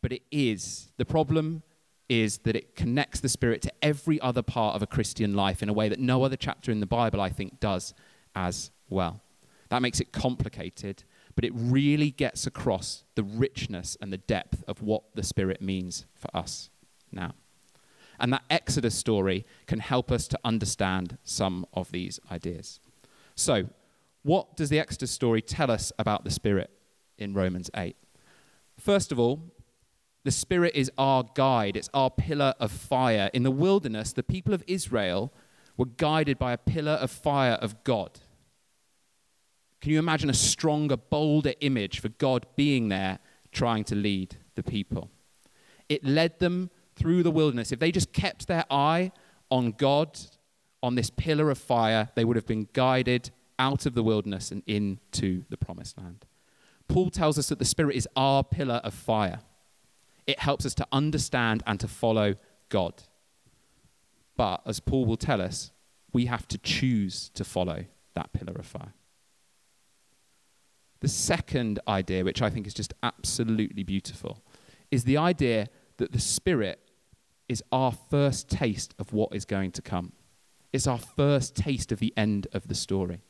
but 0.01 0.13
it 0.13 0.23
is. 0.31 0.89
The 0.97 1.05
problem 1.05 1.63
is 2.09 2.39
that 2.39 2.57
it 2.57 2.75
connects 2.75 3.21
the 3.21 3.29
Spirit 3.29 3.61
to 3.63 3.73
every 3.83 4.19
other 4.21 4.43
part 4.43 4.75
of 4.75 4.83
a 4.83 4.87
Christian 4.87 5.35
life 5.35 5.63
in 5.63 5.69
a 5.69 5.73
way 5.75 5.91
that 5.91 6.01
no 6.01 6.23
other 6.23 6.37
chapter 6.37 6.73
in 6.73 6.81
the 6.81 6.87
Bible, 6.87 7.21
I 7.21 7.29
think, 7.29 7.61
does 7.61 7.93
as 8.35 8.71
well. 8.89 9.21
That 9.69 9.83
makes 9.83 10.01
it 10.01 10.13
complicated, 10.13 11.05
but 11.39 11.45
it 11.45 11.53
really 11.55 12.11
gets 12.11 12.49
across 12.49 13.05
the 13.15 13.23
richness 13.23 13.97
and 14.01 14.13
the 14.13 14.19
depth 14.19 14.65
of 14.67 14.83
what 14.83 15.05
the 15.15 15.23
Spirit 15.23 15.63
means 15.63 16.05
for 16.17 16.37
us 16.37 16.69
now. 17.13 17.33
And 18.19 18.33
that 18.33 18.43
Exodus 18.51 18.97
story 18.97 19.47
can 19.69 19.79
help 19.79 20.11
us 20.11 20.27
to 20.27 20.39
understand 20.43 21.17
some 21.23 21.65
of 21.73 21.93
these 21.93 22.19
ideas. 22.29 22.81
So, 23.37 23.69
what 24.25 24.57
does 24.57 24.69
the 24.69 24.81
Exodus 24.81 25.13
story 25.13 25.41
tell 25.41 25.71
us 25.71 25.93
about 25.97 26.25
the 26.25 26.33
Spirit 26.33 26.73
in 27.19 27.35
Romans 27.35 27.71
8? 27.77 27.95
First 28.77 29.13
of 29.13 29.21
all, 29.21 29.41
the 30.25 30.33
Spirit 30.33 30.75
is 30.75 30.91
our 30.99 31.25
guide, 31.37 31.77
it's 31.77 31.89
our 31.95 32.11
pillar 32.11 32.55
of 32.59 32.73
fire. 32.73 33.31
In 33.33 33.45
the 33.45 33.53
wilderness, 33.53 34.13
the 34.13 34.25
people 34.25 34.55
of 34.55 34.65
Israel 34.67 35.33
were 35.77 35.87
guided 35.87 36.37
by 36.37 36.53
a 36.53 36.59
pillar 36.59 36.95
of 36.95 37.13
fire 37.13 37.59
of 37.61 37.85
God. 37.85 38.19
Can 39.81 39.93
you 39.93 39.99
imagine 39.99 40.29
a 40.29 40.35
stronger, 40.35 40.97
bolder 40.97 41.55
image 41.61 42.01
for 42.01 42.09
God 42.09 42.47
being 42.57 42.89
there 42.89 43.19
trying 43.53 43.85
to 43.85 43.95
lead 43.95 44.37
the 44.55 44.63
people? 44.63 45.11
It 45.89 46.05
led 46.05 46.39
them 46.41 46.71
through 46.97 47.23
the 47.23 47.31
wilderness. 47.31 47.73
If 47.73 47.79
they 47.79 47.93
just 47.93 48.13
kept 48.13 48.49
their 48.49 48.65
eye 48.71 49.13
on 49.51 49.73
God, 49.73 50.19
on 50.83 50.95
this 50.95 51.11
pillar 51.11 51.51
of 51.51 51.59
fire, 51.59 52.09
they 52.15 52.25
would 52.25 52.37
have 52.37 52.47
been 52.47 52.69
guided 52.73 53.31
out 53.59 53.87
of 53.87 53.95
the 53.95 54.03
wilderness 54.03 54.51
and 54.51 54.63
into 54.67 55.45
the 55.49 55.57
promised 55.57 55.99
land. 55.99 56.27
Paul 56.89 57.11
tells 57.11 57.39
us 57.39 57.49
that 57.49 57.59
the 57.59 57.65
Spirit 57.65 57.97
is 57.97 58.09
our 58.17 58.43
pillar 58.43 58.81
of 58.85 58.95
fire. 58.95 59.41
It 60.27 60.41
helps 60.41 60.67
us 60.67 60.75
to 60.75 60.87
understand 60.93 61.63
and 61.67 61.79
to 61.81 61.89
follow 61.89 62.35
God. 62.69 63.03
But 64.37 64.63
as 64.67 64.81
Paul 64.81 65.05
will 65.05 65.17
tell 65.17 65.41
us, 65.41 65.73
we 66.13 66.27
have 66.27 66.47
to 66.49 66.59
choose 66.59 67.29
to 67.31 67.45
follow 67.45 67.85
that 68.15 68.33
pillar 68.33 68.55
of 68.59 68.67
fire. 68.67 68.95
The 71.01 71.09
second 71.09 71.79
idea, 71.87 72.25
which 72.25 72.43
I 72.43 72.51
think 72.51 72.67
is 72.67 72.75
just 72.75 72.95
absolutely 73.03 73.85
beautiful, 73.85 74.43
is 74.91 75.05
the 75.05 75.17
idea 75.17 75.69
that 75.99 76.13
the 76.13 76.21
Spirit 76.21 76.81
is 77.49 77.63
our 77.73 77.93
first 77.93 78.49
taste 78.49 78.95
of 78.99 79.13
what 79.13 79.35
is 79.35 79.45
going 79.45 79.73
to 79.73 79.83
come. 79.83 80.13
It's 80.73 80.87
our 80.87 80.99
first 80.99 81.55
taste 81.55 81.93
of 81.93 81.99
the 81.99 82.13
end 82.17 82.47
of 82.53 82.69
the 82.69 82.75
story. 82.75 83.23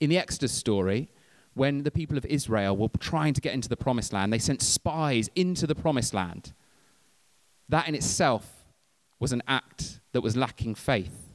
In 0.00 0.10
the 0.10 0.18
Exodus 0.18 0.52
story, 0.52 1.10
when 1.54 1.82
the 1.82 1.90
people 1.90 2.16
of 2.16 2.26
Israel 2.26 2.76
were 2.76 2.88
trying 2.98 3.34
to 3.34 3.40
get 3.40 3.54
into 3.54 3.68
the 3.68 3.76
promised 3.76 4.12
land, 4.12 4.32
they 4.32 4.38
sent 4.38 4.62
spies 4.62 5.30
into 5.36 5.66
the 5.66 5.74
promised 5.74 6.14
land. 6.14 6.52
That 7.68 7.88
in 7.88 7.94
itself 7.94 8.66
was 9.20 9.32
an 9.32 9.42
act 9.46 10.00
that 10.12 10.20
was 10.20 10.36
lacking 10.36 10.74
faith. 10.74 11.32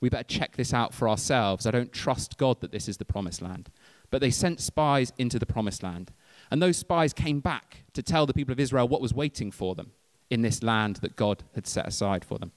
We 0.00 0.08
better 0.08 0.24
check 0.24 0.56
this 0.56 0.74
out 0.74 0.94
for 0.94 1.08
ourselves. 1.08 1.66
I 1.66 1.70
don't 1.70 1.92
trust 1.92 2.36
God 2.36 2.60
that 2.60 2.72
this 2.72 2.88
is 2.88 2.98
the 2.98 3.04
promised 3.04 3.42
land. 3.42 3.70
But 4.10 4.20
they 4.20 4.30
sent 4.30 4.60
spies 4.60 5.12
into 5.18 5.38
the 5.38 5.46
promised 5.46 5.82
land. 5.82 6.12
And 6.50 6.62
those 6.62 6.78
spies 6.78 7.12
came 7.12 7.40
back 7.40 7.84
to 7.92 8.02
tell 8.02 8.26
the 8.26 8.34
people 8.34 8.52
of 8.52 8.60
Israel 8.60 8.88
what 8.88 9.02
was 9.02 9.12
waiting 9.12 9.50
for 9.50 9.74
them 9.74 9.92
in 10.30 10.42
this 10.42 10.62
land 10.62 10.96
that 10.96 11.16
God 11.16 11.44
had 11.54 11.66
set 11.66 11.86
aside 11.86 12.24
for 12.24 12.38
them. 12.38 12.52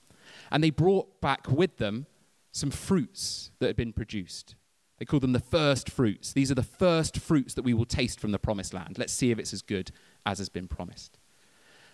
And 0.52 0.64
they 0.64 0.70
brought 0.70 1.22
back 1.22 1.50
with 1.50 1.78
them 1.78 2.06
some 2.52 2.72
fruits 2.72 3.52
that 3.60 3.68
had 3.68 3.76
been 3.76 3.94
produced. 3.94 4.56
They 5.00 5.06
called 5.06 5.24
them 5.24 5.34
the 5.34 5.40
first 5.40 5.90
fruits. 5.90 6.34
These 6.34 6.52
are 6.52 6.56
the 6.56 6.64
first 6.64 7.18
fruits 7.18 7.54
that 7.56 7.64
we 7.64 7.74
will 7.74 7.86
taste 7.86 8.20
from 8.20 8.32
the 8.32 8.40
promised 8.40 8.74
land. 8.74 8.98
Let's 8.98 9.14
see 9.14 9.32
if 9.32 9.40
it's 9.40 9.54
as 9.54 9.62
good 9.62 9.92
as 10.26 10.38
has 10.38 10.50
been 10.50 10.68
promised. 10.68 11.18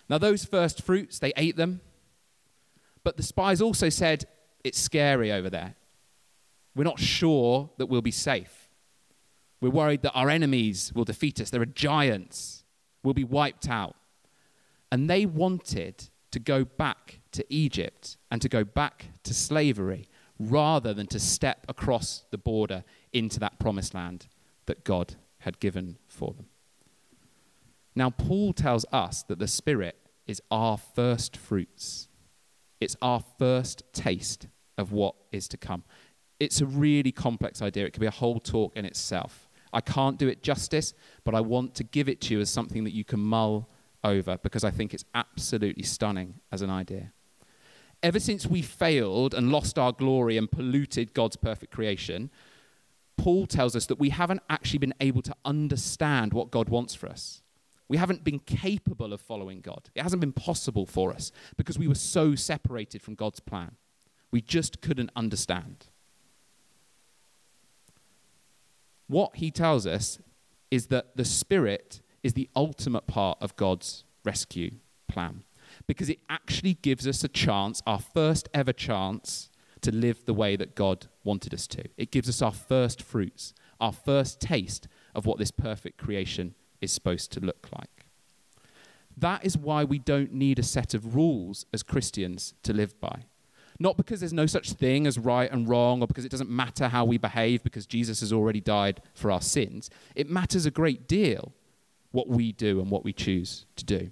Now, 0.08 0.18
those 0.18 0.44
first 0.44 0.82
fruits, 0.82 1.18
they 1.18 1.32
ate 1.36 1.56
them, 1.56 1.80
but 3.04 3.16
the 3.16 3.22
spies 3.22 3.60
also 3.60 3.88
said, 3.88 4.26
It's 4.64 4.78
scary 4.78 5.32
over 5.32 5.48
there. 5.48 5.74
We're 6.74 6.84
not 6.84 6.98
sure 6.98 7.70
that 7.78 7.86
we'll 7.86 8.02
be 8.02 8.10
safe. 8.10 8.57
We're 9.60 9.70
worried 9.70 10.02
that 10.02 10.12
our 10.12 10.30
enemies 10.30 10.92
will 10.94 11.04
defeat 11.04 11.40
us. 11.40 11.50
There 11.50 11.62
are 11.62 11.66
giants. 11.66 12.64
We'll 13.02 13.14
be 13.14 13.24
wiped 13.24 13.68
out. 13.68 13.96
And 14.90 15.08
they 15.08 15.26
wanted 15.26 16.08
to 16.30 16.38
go 16.38 16.64
back 16.64 17.20
to 17.32 17.44
Egypt 17.48 18.16
and 18.30 18.40
to 18.42 18.48
go 18.48 18.64
back 18.64 19.06
to 19.24 19.34
slavery 19.34 20.08
rather 20.38 20.94
than 20.94 21.06
to 21.08 21.18
step 21.18 21.66
across 21.68 22.24
the 22.30 22.38
border 22.38 22.84
into 23.12 23.40
that 23.40 23.58
promised 23.58 23.94
land 23.94 24.28
that 24.66 24.84
God 24.84 25.16
had 25.40 25.58
given 25.58 25.98
for 26.06 26.32
them. 26.34 26.46
Now, 27.94 28.10
Paul 28.10 28.52
tells 28.52 28.84
us 28.92 29.24
that 29.24 29.38
the 29.38 29.48
Spirit 29.48 29.96
is 30.26 30.40
our 30.50 30.78
first 30.78 31.36
fruits, 31.36 32.08
it's 32.80 32.96
our 33.02 33.24
first 33.38 33.82
taste 33.92 34.46
of 34.76 34.92
what 34.92 35.16
is 35.32 35.48
to 35.48 35.56
come. 35.56 35.82
It's 36.38 36.60
a 36.60 36.66
really 36.66 37.10
complex 37.10 37.60
idea. 37.60 37.86
It 37.86 37.92
could 37.92 38.00
be 38.00 38.06
a 38.06 38.12
whole 38.12 38.38
talk 38.38 38.76
in 38.76 38.84
itself. 38.84 39.47
I 39.72 39.80
can't 39.80 40.18
do 40.18 40.28
it 40.28 40.42
justice, 40.42 40.94
but 41.24 41.34
I 41.34 41.40
want 41.40 41.74
to 41.76 41.84
give 41.84 42.08
it 42.08 42.20
to 42.22 42.34
you 42.34 42.40
as 42.40 42.50
something 42.50 42.84
that 42.84 42.94
you 42.94 43.04
can 43.04 43.20
mull 43.20 43.68
over 44.04 44.38
because 44.38 44.64
I 44.64 44.70
think 44.70 44.94
it's 44.94 45.04
absolutely 45.14 45.82
stunning 45.82 46.34
as 46.52 46.62
an 46.62 46.70
idea. 46.70 47.12
Ever 48.02 48.20
since 48.20 48.46
we 48.46 48.62
failed 48.62 49.34
and 49.34 49.50
lost 49.50 49.78
our 49.78 49.92
glory 49.92 50.36
and 50.36 50.50
polluted 50.50 51.14
God's 51.14 51.36
perfect 51.36 51.72
creation, 51.72 52.30
Paul 53.16 53.46
tells 53.46 53.74
us 53.74 53.86
that 53.86 53.98
we 53.98 54.10
haven't 54.10 54.42
actually 54.48 54.78
been 54.78 54.94
able 55.00 55.22
to 55.22 55.34
understand 55.44 56.32
what 56.32 56.52
God 56.52 56.68
wants 56.68 56.94
for 56.94 57.08
us. 57.08 57.42
We 57.88 57.96
haven't 57.96 58.22
been 58.22 58.38
capable 58.38 59.12
of 59.12 59.20
following 59.20 59.60
God. 59.60 59.90
It 59.94 60.02
hasn't 60.02 60.20
been 60.20 60.32
possible 60.32 60.86
for 60.86 61.12
us 61.12 61.32
because 61.56 61.78
we 61.78 61.88
were 61.88 61.94
so 61.94 62.34
separated 62.34 63.02
from 63.02 63.14
God's 63.14 63.40
plan. 63.40 63.72
We 64.30 64.42
just 64.42 64.80
couldn't 64.80 65.10
understand. 65.16 65.86
What 69.08 69.36
he 69.36 69.50
tells 69.50 69.86
us 69.86 70.18
is 70.70 70.86
that 70.86 71.16
the 71.16 71.24
Spirit 71.24 72.00
is 72.22 72.34
the 72.34 72.48
ultimate 72.54 73.06
part 73.06 73.38
of 73.40 73.56
God's 73.56 74.04
rescue 74.24 74.72
plan 75.08 75.42
because 75.86 76.08
it 76.08 76.20
actually 76.28 76.74
gives 76.74 77.06
us 77.06 77.24
a 77.24 77.28
chance, 77.28 77.82
our 77.86 77.98
first 77.98 78.48
ever 78.52 78.72
chance, 78.72 79.50
to 79.80 79.92
live 79.92 80.24
the 80.24 80.34
way 80.34 80.56
that 80.56 80.74
God 80.74 81.06
wanted 81.24 81.54
us 81.54 81.66
to. 81.68 81.84
It 81.96 82.10
gives 82.10 82.28
us 82.28 82.42
our 82.42 82.52
first 82.52 83.00
fruits, 83.00 83.54
our 83.80 83.92
first 83.92 84.40
taste 84.40 84.88
of 85.14 85.24
what 85.24 85.38
this 85.38 85.50
perfect 85.50 85.98
creation 85.98 86.54
is 86.80 86.92
supposed 86.92 87.32
to 87.32 87.40
look 87.40 87.68
like. 87.76 88.06
That 89.16 89.44
is 89.44 89.56
why 89.56 89.84
we 89.84 89.98
don't 89.98 90.32
need 90.32 90.58
a 90.58 90.64
set 90.64 90.94
of 90.94 91.14
rules 91.14 91.66
as 91.72 91.82
Christians 91.82 92.54
to 92.62 92.72
live 92.72 93.00
by. 93.00 93.24
Not 93.80 93.96
because 93.96 94.20
there's 94.20 94.32
no 94.32 94.46
such 94.46 94.72
thing 94.72 95.06
as 95.06 95.18
right 95.18 95.50
and 95.50 95.68
wrong, 95.68 96.02
or 96.02 96.08
because 96.08 96.24
it 96.24 96.30
doesn't 96.30 96.50
matter 96.50 96.88
how 96.88 97.04
we 97.04 97.16
behave 97.16 97.62
because 97.62 97.86
Jesus 97.86 98.20
has 98.20 98.32
already 98.32 98.60
died 98.60 99.00
for 99.14 99.30
our 99.30 99.40
sins. 99.40 99.88
It 100.16 100.28
matters 100.28 100.66
a 100.66 100.70
great 100.70 101.06
deal 101.06 101.52
what 102.10 102.28
we 102.28 102.52
do 102.52 102.80
and 102.80 102.90
what 102.90 103.04
we 103.04 103.12
choose 103.12 103.66
to 103.76 103.84
do. 103.84 104.10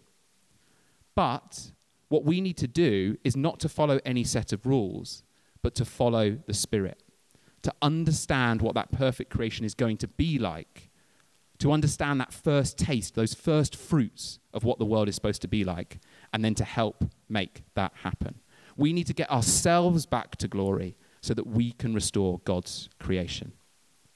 But 1.14 1.73
what 2.08 2.25
we 2.25 2.40
need 2.40 2.56
to 2.58 2.68
do 2.68 3.16
is 3.25 3.37
not 3.37 3.58
to 3.61 3.68
follow 3.68 4.00
any 4.04 4.23
set 4.23 4.52
of 4.52 4.66
rules, 4.66 5.25
but 5.62 5.75
to 5.76 5.85
follow 5.85 6.38
the 6.46 6.54
Spirit, 6.54 7.02
to 7.62 7.75
understand 7.82 8.62
what 8.62 8.75
that 8.75 8.92
perfect 8.92 9.30
creation 9.30 9.64
is 9.64 9.75
going 9.75 9.96
to 9.96 10.08
be 10.08 10.38
like, 10.38 10.90
to 11.58 11.73
understand 11.73 12.20
that 12.20 12.32
first 12.32 12.78
taste, 12.78 13.14
those 13.14 13.35
first 13.35 13.75
fruits 13.75 14.38
of 14.52 14.62
what 14.62 14.78
the 14.78 14.85
world 14.85 15.08
is 15.08 15.14
supposed 15.14 15.42
to 15.42 15.49
be 15.49 15.64
like, 15.64 15.99
and 16.32 16.44
then 16.44 16.54
to 16.54 16.64
help 16.64 17.04
make 17.28 17.64
that 17.75 17.92
happen. 18.02 18.37
We 18.76 18.92
need 18.92 19.06
to 19.06 19.14
get 19.14 19.30
ourselves 19.30 20.06
back 20.06 20.37
to 20.37 20.49
glory 20.49 20.97
so 21.21 21.35
that 21.35 21.47
we 21.47 21.73
can 21.73 21.95
restore 21.95 22.40
God's 22.45 22.88
creation. 23.00 23.52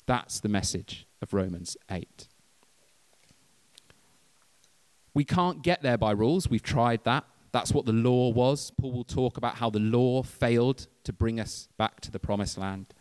That's 0.07 0.41
the 0.41 0.49
message 0.49 1.07
of 1.23 1.33
Romans 1.33 1.77
8. 1.91 2.29
We 5.15 5.25
can't 5.25 5.63
get 5.63 5.83
there 5.83 5.99
by 5.99 6.13
rules. 6.13 6.49
We've 6.49 6.63
tried 6.63 7.05
that. 7.05 7.25
That's 7.53 7.73
what 7.73 7.85
the 7.85 7.93
law 7.93 8.31
was. 8.31 8.71
Paul 8.81 8.93
will 8.93 9.05
talk 9.05 9.37
about 9.37 9.57
how 9.57 9.71
the 9.71 9.81
law 9.81 10.23
failed 10.23 10.87
to 11.05 11.13
bring 11.13 11.41
us 11.41 11.69
back 11.77 12.01
to 12.03 12.11
the 12.11 12.21
promised 12.21 12.59
land. 12.59 12.95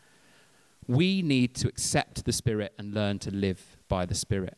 We 0.88 1.22
need 1.22 1.54
to 1.56 1.68
accept 1.68 2.26
the 2.26 2.34
Spirit 2.34 2.74
and 2.80 2.96
learn 2.96 3.20
to 3.20 3.32
live 3.32 3.78
by 3.88 4.08
the 4.08 4.16
Spirit. 4.16 4.58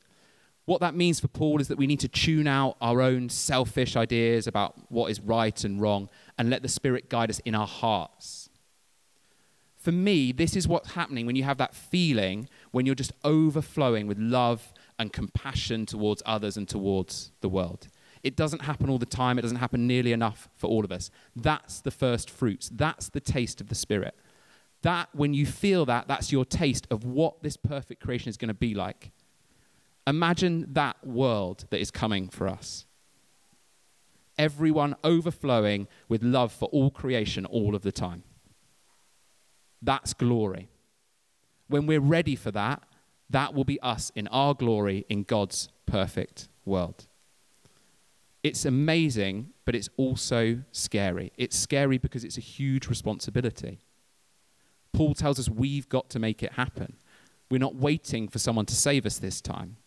What 0.66 0.80
that 0.80 0.96
means 0.96 1.20
for 1.20 1.28
Paul 1.28 1.60
is 1.60 1.68
that 1.68 1.78
we 1.78 1.88
need 1.88 2.00
to 2.00 2.08
tune 2.08 2.48
out 2.48 2.78
our 2.80 3.02
own 3.02 3.28
selfish 3.28 3.98
ideas 3.98 4.48
about 4.48 4.76
what 4.90 5.12
is 5.12 5.20
right 5.20 5.62
and 5.66 5.82
wrong 5.82 6.08
and 6.42 6.50
let 6.50 6.64
the 6.64 6.68
Spirit 6.68 7.08
guide 7.08 7.30
us 7.30 7.38
in 7.46 7.54
our 7.54 7.68
hearts. 7.68 8.50
For 9.78 9.92
me, 9.92 10.32
this 10.32 10.56
is 10.56 10.68
what's 10.68 10.94
happening 10.94 11.28
when 11.28 11.36
you 11.36 11.44
have 11.44 11.60
that 11.60 11.76
feeling 11.76 12.50
when 12.72 12.88
you're 12.88 12.96
just 12.96 13.14
overflowing 13.24 14.08
with 14.08 14.18
love 14.18 14.74
and 14.98 15.14
compassion 15.14 15.86
towards 15.86 16.24
others 16.26 16.58
and 16.58 16.68
towards 16.68 17.32
the 17.42 17.48
world. 17.48 17.90
It 18.24 18.36
doesn't 18.36 18.64
happen 18.64 18.90
all 18.90 18.98
the 18.98 19.06
time, 19.06 19.38
it 19.38 19.44
doesn't 19.44 19.58
happen 19.58 19.86
nearly 19.86 20.14
enough 20.14 20.50
for 20.56 20.66
all 20.66 20.84
of 20.84 20.92
us. 20.92 21.12
That's 21.36 21.80
the 21.80 21.92
first 21.92 22.28
fruits, 22.28 22.72
that's 22.74 23.10
the 23.10 23.20
taste 23.20 23.62
of 23.62 23.68
the 23.68 23.76
Spirit. 23.76 24.16
That, 24.82 25.10
when 25.14 25.36
you 25.36 25.46
feel 25.46 25.86
that, 25.86 26.08
that's 26.08 26.32
your 26.32 26.44
taste 26.44 26.88
of 26.90 27.04
what 27.04 27.44
this 27.44 27.56
perfect 27.56 28.02
creation 28.02 28.30
is 28.30 28.38
going 28.38 28.48
to 28.48 28.56
be 28.56 28.74
like. 28.74 29.12
Imagine 30.08 30.66
that 30.74 31.06
world 31.06 31.66
that 31.70 31.80
is 31.80 31.92
coming 31.92 32.30
for 32.30 32.48
us. 32.48 32.88
Everyone 34.42 34.96
overflowing 35.04 35.88
with 36.10 36.24
love 36.24 36.52
for 36.52 36.68
all 36.70 36.90
creation 36.90 37.46
all 37.46 37.76
of 37.76 37.84
the 37.84 37.92
time. 37.92 38.24
That's 39.84 40.16
glory. 40.16 40.72
When 41.68 41.86
we're 41.86 42.00
ready 42.00 42.36
for 42.36 42.50
that, 42.50 42.82
that 43.30 43.54
will 43.54 43.66
be 43.66 43.80
us 43.82 44.12
in 44.16 44.28
our 44.30 44.56
glory 44.56 45.06
in 45.10 45.26
God's 45.26 45.70
perfect 45.86 46.48
world. 46.66 47.06
It's 48.42 48.66
amazing, 48.66 49.50
but 49.64 49.76
it's 49.76 49.90
also 49.96 50.64
scary. 50.72 51.32
It's 51.38 51.56
scary 51.56 52.00
because 52.00 52.24
it's 52.24 52.40
a 52.40 52.42
huge 52.42 52.88
responsibility. 52.88 53.78
Paul 54.92 55.14
tells 55.14 55.38
us 55.38 55.50
we've 55.50 55.88
got 55.88 56.10
to 56.10 56.18
make 56.18 56.42
it 56.42 56.54
happen. 56.54 56.96
We're 57.52 57.60
not 57.60 57.76
waiting 57.76 58.28
for 58.28 58.40
someone 58.40 58.66
to 58.66 58.76
save 58.76 59.06
us 59.06 59.20
this 59.20 59.40
time. 59.40 59.78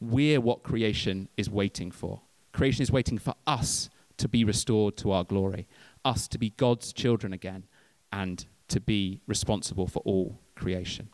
We're 0.00 0.42
what 0.42 0.62
creation 0.62 1.30
is 1.38 1.48
waiting 1.48 1.90
for. 1.90 2.20
Creation 2.56 2.80
is 2.80 2.90
waiting 2.90 3.18
for 3.18 3.34
us 3.46 3.90
to 4.16 4.28
be 4.28 4.42
restored 4.42 4.96
to 4.96 5.12
our 5.12 5.24
glory, 5.24 5.68
us 6.06 6.26
to 6.26 6.38
be 6.38 6.54
God's 6.56 6.90
children 6.90 7.34
again, 7.34 7.64
and 8.10 8.46
to 8.68 8.80
be 8.80 9.20
responsible 9.26 9.86
for 9.86 10.00
all 10.06 10.40
creation. 10.54 11.10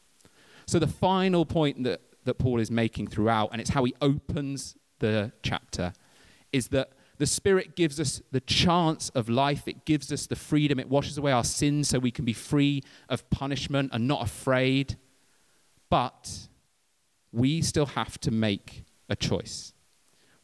So, 0.66 0.78
the 0.78 0.87
final 0.87 1.44
point 1.44 1.82
that, 1.82 2.00
that 2.26 2.34
Paul 2.34 2.61
is 2.61 2.70
making 2.70 3.08
throughout, 3.08 3.49
and 3.50 3.61
it's 3.61 3.70
how 3.70 3.82
he 3.82 3.92
opens 4.00 4.76
the 5.00 5.32
chapter, 5.42 5.92
is 6.52 6.68
that 6.68 6.92
the 7.18 7.26
Spirit 7.26 7.75
gives 7.75 7.99
us 7.99 8.22
the 8.30 8.40
chance 8.40 9.08
of 9.08 9.28
life. 9.28 9.66
It 9.66 9.84
gives 9.84 10.12
us 10.12 10.28
the 10.28 10.37
freedom. 10.37 10.78
It 10.78 10.88
washes 10.88 11.18
away 11.18 11.32
our 11.32 11.42
sins 11.42 11.88
so 11.88 11.99
we 11.99 12.12
can 12.12 12.25
be 12.25 12.34
free 12.34 12.84
of 13.08 13.28
punishment 13.30 13.90
and 13.92 14.06
not 14.06 14.22
afraid. 14.22 14.96
But 15.90 16.46
we 17.32 17.62
still 17.62 17.87
have 17.87 18.20
to 18.20 18.30
make 18.30 18.84
a 19.08 19.16
choice. 19.16 19.72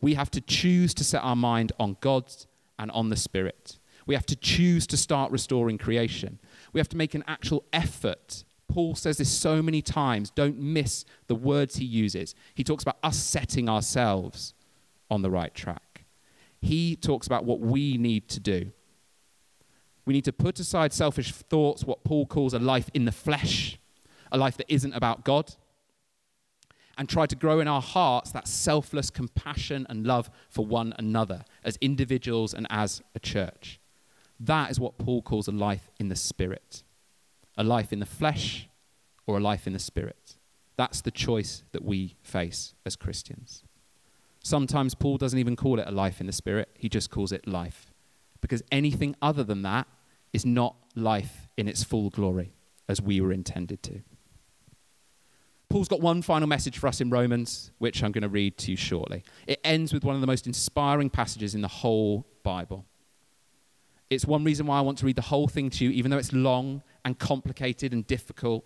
We 0.01 0.15
have 0.15 0.31
to 0.33 0.41
choose 0.41 0.95
to 0.95 1.05
set 1.05 1.23
our 1.23 1.37
mind 1.37 1.73
on 1.79 1.97
God 2.01 2.33
and 2.79 2.91
on 2.93 3.09
the 3.09 3.17
Spirit. 3.17 3.79
We 4.07 4.15
have 4.15 4.27
to 4.27 4.37
choose 4.37 4.87
to 4.89 4.97
start 4.97 5.31
restoring 5.31 5.77
creation. 5.77 6.39
We 6.73 6.81
have 6.81 6.89
to 6.91 6.97
make 6.97 7.15
an 7.15 7.25
actual 7.27 7.65
effort. 7.73 8.45
Paul 8.69 8.95
says 8.95 9.19
this 9.19 9.31
so 9.31 9.61
many 9.61 9.83
times. 9.83 10.31
Don't 10.31 10.59
miss 10.59 11.05
the 11.27 11.35
words 11.35 11.77
he 11.77 11.85
uses. 11.85 12.35
He 12.55 12.65
talks 12.65 12.83
about 12.83 12.99
us 13.03 13.19
setting 13.19 13.69
ourselves 13.69 14.55
on 15.11 15.23
the 15.23 15.31
right 15.31 15.55
track. 15.55 16.05
He 16.61 16.97
talks 16.97 17.27
about 17.27 17.45
what 17.45 17.61
we 17.61 17.99
need 17.99 18.29
to 18.29 18.41
do. 18.41 18.73
We 20.05 20.15
need 20.15 20.25
to 20.25 20.33
put 20.33 20.59
aside 20.59 20.93
selfish 20.93 21.33
thoughts, 21.33 21.85
what 21.85 22.03
Paul 22.05 22.25
calls 22.25 22.55
a 22.55 22.59
life 22.59 22.91
in 22.95 23.05
the 23.05 23.13
flesh, 23.13 23.79
a 24.33 24.39
life 24.39 24.57
that 24.57 24.73
isn't 24.73 24.95
about 24.95 25.25
God 25.25 25.55
and 26.99 27.09
try 27.09 27.25
to 27.27 27.37
grow 27.37 27.61
in 27.61 27.69
our 27.69 27.81
hearts 27.81 28.33
that 28.33 28.49
selfless 28.49 29.09
compassion 29.09 29.87
and 29.89 30.05
love 30.05 30.29
for 30.51 30.67
one 30.67 30.93
another 30.99 31.45
as 31.63 31.79
individuals 31.81 32.53
and 32.53 32.67
as 32.69 33.01
a 33.15 33.21
church. 33.21 33.81
That 34.41 34.71
is 34.71 34.81
what 34.81 34.99
Paul 34.99 35.23
calls 35.23 35.49
a 35.49 35.53
life 35.53 35.89
in 35.99 36.09
the 36.09 36.17
spirit. 36.17 36.83
A 37.57 37.63
life 37.65 37.93
in 37.93 38.01
the 38.01 38.07
flesh 38.07 38.69
or 39.27 39.39
a 39.39 39.41
life 39.41 39.67
in 39.67 39.73
the 39.73 39.79
spirit. 39.79 40.37
That's 40.77 41.01
the 41.01 41.11
choice 41.11 41.65
that 41.73 41.85
we 41.85 42.17
face 42.21 42.75
as 42.85 42.97
Christians. 42.97 43.63
Sometimes 44.43 44.95
Paul 44.95 45.19
doesn't 45.19 45.39
even 45.39 45.57
call 45.57 45.79
it 45.79 45.89
a 45.89 45.93
life 45.93 46.21
in 46.21 46.27
the 46.27 46.33
spirit, 46.33 46.69
he 46.79 46.89
just 46.89 47.11
calls 47.11 47.33
it 47.33 47.47
life. 47.47 47.93
Because 48.41 48.63
anything 48.71 49.15
other 49.23 49.45
than 49.45 49.63
that 49.63 49.87
is 50.33 50.47
not 50.47 50.77
life 50.95 51.49
in 51.57 51.69
its 51.69 51.85
full 51.85 52.11
glory 52.11 52.53
as 52.89 53.01
we 53.01 53.21
were 53.21 53.33
intended 53.33 53.83
to. 53.85 54.01
Paul's 55.71 55.89
got 55.89 56.01
one 56.01 56.23
final 56.23 56.49
message 56.49 56.79
for 56.79 56.87
us 56.87 57.01
in 57.01 57.11
Romans, 57.11 57.73
which 57.79 58.03
I'm 58.03 58.11
going 58.11 58.23
to 58.23 58.29
read 58.29 58.57
to 58.59 58.71
you 58.71 58.77
shortly. 58.77 59.23
It 59.47 59.61
ends 59.63 59.93
with 59.93 60.03
one 60.03 60.15
of 60.15 60.23
the 60.23 60.27
most 60.27 60.47
inspiring 60.47 61.11
passages 61.11 61.55
in 61.55 61.61
the 61.61 61.69
whole 61.69 62.27
Bible. 62.43 62.87
It's 64.09 64.25
one 64.25 64.45
reason 64.45 64.67
why 64.67 64.79
I 64.79 64.81
want 64.81 64.97
to 64.99 65.07
read 65.07 65.17
the 65.17 65.23
whole 65.23 65.47
thing 65.47 65.69
to 65.71 65.85
you, 65.85 65.91
even 65.91 66.11
though 66.11 66.17
it's 66.17 66.33
long 66.33 66.83
and 67.05 67.19
complicated 67.19 67.93
and 67.93 68.07
difficult. 68.07 68.65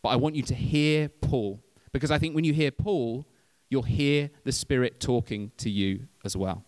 But 0.00 0.10
I 0.10 0.16
want 0.16 0.36
you 0.36 0.42
to 0.44 0.54
hear 0.54 1.08
Paul, 1.08 1.60
because 1.90 2.12
I 2.12 2.18
think 2.18 2.36
when 2.36 2.44
you 2.44 2.52
hear 2.52 2.70
Paul, 2.70 3.26
you'll 3.68 3.82
hear 3.82 4.30
the 4.44 4.52
Spirit 4.52 5.00
talking 5.00 5.50
to 5.56 5.68
you 5.68 6.06
as 6.24 6.36
well. 6.36 6.64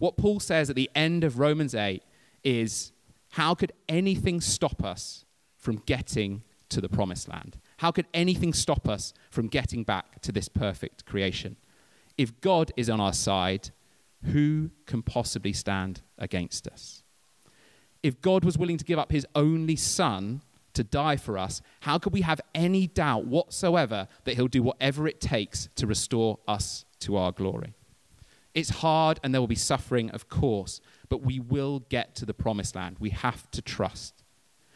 What 0.00 0.16
Paul 0.16 0.40
says 0.40 0.68
at 0.68 0.74
the 0.74 0.90
end 0.96 1.22
of 1.22 1.38
Romans 1.38 1.76
8 1.76 2.02
is 2.42 2.92
how 3.30 3.54
could 3.54 3.72
anything 3.88 4.40
stop 4.40 4.82
us 4.82 5.24
from 5.56 5.76
getting 5.86 6.42
to 6.70 6.80
the 6.80 6.88
promised 6.88 7.28
land? 7.28 7.58
How 7.78 7.90
could 7.90 8.06
anything 8.12 8.52
stop 8.52 8.88
us 8.88 9.14
from 9.30 9.48
getting 9.48 9.84
back 9.84 10.20
to 10.22 10.32
this 10.32 10.48
perfect 10.48 11.06
creation? 11.06 11.56
If 12.16 12.40
God 12.40 12.72
is 12.76 12.90
on 12.90 13.00
our 13.00 13.12
side, 13.12 13.70
who 14.24 14.70
can 14.86 15.02
possibly 15.02 15.52
stand 15.52 16.02
against 16.18 16.66
us? 16.66 17.04
If 18.02 18.20
God 18.20 18.44
was 18.44 18.58
willing 18.58 18.78
to 18.78 18.84
give 18.84 18.98
up 18.98 19.12
his 19.12 19.26
only 19.34 19.76
son 19.76 20.42
to 20.74 20.82
die 20.82 21.16
for 21.16 21.38
us, 21.38 21.62
how 21.80 21.98
could 21.98 22.12
we 22.12 22.22
have 22.22 22.40
any 22.54 22.88
doubt 22.88 23.26
whatsoever 23.26 24.08
that 24.24 24.34
he'll 24.34 24.48
do 24.48 24.62
whatever 24.62 25.06
it 25.06 25.20
takes 25.20 25.68
to 25.76 25.86
restore 25.86 26.38
us 26.48 26.84
to 27.00 27.16
our 27.16 27.30
glory? 27.30 27.74
It's 28.54 28.70
hard 28.70 29.20
and 29.22 29.32
there 29.32 29.40
will 29.40 29.46
be 29.46 29.54
suffering, 29.54 30.10
of 30.10 30.28
course, 30.28 30.80
but 31.08 31.22
we 31.22 31.38
will 31.38 31.80
get 31.88 32.16
to 32.16 32.26
the 32.26 32.34
promised 32.34 32.74
land. 32.74 32.96
We 32.98 33.10
have 33.10 33.48
to 33.52 33.62
trust. 33.62 34.24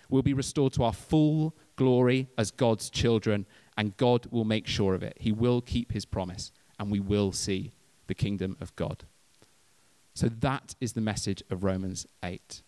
We'll 0.09 0.23
be 0.23 0.35
restored 0.35 0.73
to 0.75 0.85
our 0.85 0.93
full 0.93 1.55
glory 1.83 2.29
as 2.39 2.53
God's 2.53 2.91
children, 2.91 3.45
and 3.77 3.97
God 3.97 4.27
will 4.31 4.45
make 4.45 4.69
sure 4.69 4.95
of 4.95 5.03
it. 5.03 5.17
He 5.19 5.33
will 5.33 5.61
keep 5.61 5.93
his 5.93 6.05
promise, 6.05 6.53
and 6.79 6.93
we 6.93 7.01
will 7.01 7.33
see 7.33 7.73
the 8.07 8.15
kingdom 8.15 8.57
of 8.61 8.75
God. 8.77 9.05
So 10.15 10.29
that 10.29 10.77
is 10.81 10.93
the 10.93 11.01
message 11.01 11.43
of 11.51 11.65
Romans 11.65 12.07
8 12.23 12.63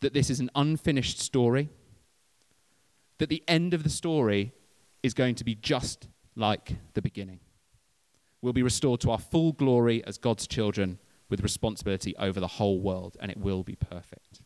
that 0.00 0.12
this 0.12 0.28
is 0.28 0.38
an 0.38 0.50
unfinished 0.54 1.18
story, 1.18 1.70
that 3.16 3.30
the 3.30 3.42
end 3.48 3.72
of 3.72 3.84
the 3.84 3.88
story 3.88 4.52
is 5.02 5.14
going 5.14 5.34
to 5.34 5.44
be 5.44 5.54
just 5.54 6.08
like 6.36 6.76
the 6.92 7.00
beginning. 7.00 7.40
We'll 8.42 8.52
be 8.52 8.62
restored 8.62 9.00
to 9.00 9.12
our 9.12 9.18
full 9.18 9.52
glory 9.52 10.04
as 10.04 10.18
God's 10.18 10.46
children 10.46 10.98
with 11.30 11.42
responsibility 11.42 12.14
over 12.18 12.38
the 12.38 12.46
whole 12.46 12.80
world, 12.80 13.16
and 13.18 13.30
it 13.30 13.38
will 13.38 13.62
be 13.62 13.76
perfect. 13.76 14.42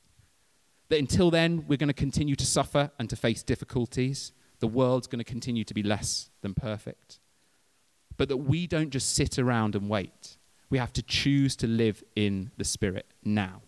That 0.89 0.99
until 0.99 1.31
then, 1.31 1.65
we're 1.67 1.77
going 1.77 1.89
to 1.89 1.95
continue 1.95 2.37
to 2.37 2.47
suffer 2.47 2.91
and 2.99 3.11
to 3.11 3.17
face 3.17 3.43
difficulties. 3.43 4.33
The 4.61 4.67
world's 4.67 5.07
going 5.07 5.19
to 5.19 5.25
continue 5.25 5.65
to 5.65 5.75
be 5.75 5.83
less 5.83 6.31
than 6.41 6.55
perfect. 6.55 7.21
But 8.17 8.29
that 8.29 8.39
we 8.39 8.67
don't 8.67 8.91
just 8.91 9.15
sit 9.15 9.39
around 9.39 9.75
and 9.75 9.89
wait. 9.89 10.39
We 10.71 10.79
have 10.79 10.93
to 10.95 11.03
choose 11.03 11.57
to 11.57 11.67
live 11.67 12.03
in 12.17 12.51
the 12.57 12.65
Spirit 12.65 13.07
now. 13.23 13.63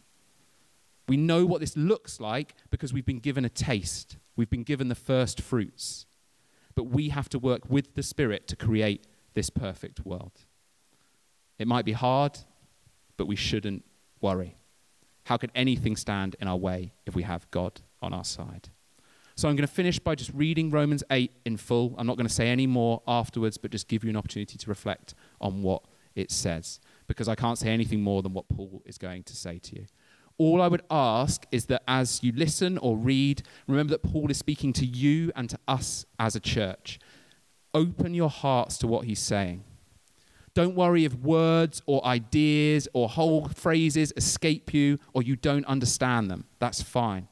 We 1.08 1.16
know 1.16 1.44
what 1.44 1.60
this 1.60 1.76
looks 1.76 2.20
like 2.20 2.54
because 2.70 2.92
we've 2.92 3.06
been 3.06 3.18
given 3.18 3.44
a 3.44 3.48
taste, 3.48 4.16
we've 4.36 4.50
been 4.50 4.64
given 4.64 4.88
the 4.88 4.94
first 4.94 5.40
fruits. 5.40 6.06
But 6.74 6.84
we 6.84 7.08
have 7.08 7.28
to 7.30 7.38
work 7.38 7.68
with 7.68 7.94
the 7.94 8.02
Spirit 8.02 8.46
to 8.48 8.56
create 8.56 9.06
this 9.34 9.50
perfect 9.50 10.06
world. 10.06 10.46
It 11.58 11.66
might 11.66 11.84
be 11.84 11.92
hard, 11.92 12.38
but 13.16 13.26
we 13.26 13.36
shouldn't 13.36 13.84
worry. 14.20 14.56
How 15.30 15.36
could 15.36 15.52
anything 15.54 15.94
stand 15.94 16.34
in 16.40 16.48
our 16.48 16.56
way 16.56 16.92
if 17.06 17.14
we 17.14 17.22
have 17.22 17.48
God 17.52 17.82
on 18.02 18.12
our 18.12 18.24
side? 18.24 18.70
So 19.36 19.48
I'm 19.48 19.54
going 19.54 19.64
to 19.64 19.72
finish 19.72 20.00
by 20.00 20.16
just 20.16 20.32
reading 20.34 20.72
Romans 20.72 21.04
8 21.08 21.30
in 21.46 21.56
full. 21.56 21.94
I'm 21.96 22.06
not 22.08 22.16
going 22.16 22.26
to 22.26 22.34
say 22.34 22.48
any 22.48 22.66
more 22.66 23.00
afterwards, 23.06 23.56
but 23.56 23.70
just 23.70 23.86
give 23.86 24.02
you 24.02 24.10
an 24.10 24.16
opportunity 24.16 24.58
to 24.58 24.68
reflect 24.68 25.14
on 25.40 25.62
what 25.62 25.84
it 26.16 26.32
says, 26.32 26.80
because 27.06 27.28
I 27.28 27.36
can't 27.36 27.56
say 27.56 27.68
anything 27.68 28.00
more 28.00 28.22
than 28.22 28.32
what 28.32 28.48
Paul 28.48 28.82
is 28.84 28.98
going 28.98 29.22
to 29.22 29.36
say 29.36 29.60
to 29.60 29.76
you. 29.76 29.86
All 30.36 30.60
I 30.60 30.66
would 30.66 30.82
ask 30.90 31.46
is 31.52 31.66
that 31.66 31.84
as 31.86 32.24
you 32.24 32.32
listen 32.34 32.76
or 32.78 32.96
read, 32.96 33.44
remember 33.68 33.92
that 33.92 34.02
Paul 34.02 34.32
is 34.32 34.36
speaking 34.38 34.72
to 34.72 34.84
you 34.84 35.30
and 35.36 35.48
to 35.48 35.60
us 35.68 36.06
as 36.18 36.34
a 36.34 36.40
church. 36.40 36.98
Open 37.72 38.14
your 38.14 38.30
hearts 38.30 38.78
to 38.78 38.88
what 38.88 39.04
he's 39.04 39.20
saying. 39.20 39.62
Don't 40.54 40.74
worry 40.74 41.04
if 41.04 41.14
words 41.14 41.80
or 41.86 42.04
ideas 42.04 42.88
or 42.92 43.08
whole 43.08 43.48
phrases 43.48 44.12
escape 44.16 44.74
you 44.74 44.98
or 45.12 45.22
you 45.22 45.36
don't 45.36 45.64
understand 45.66 46.30
them. 46.30 46.46
That's 46.58 46.82
fine. 46.82 47.28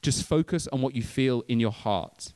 Just 0.00 0.24
focus 0.24 0.66
on 0.72 0.80
what 0.80 0.94
you 0.94 1.02
feel 1.02 1.44
in 1.48 1.60
your 1.60 1.72
heart. 1.72 2.32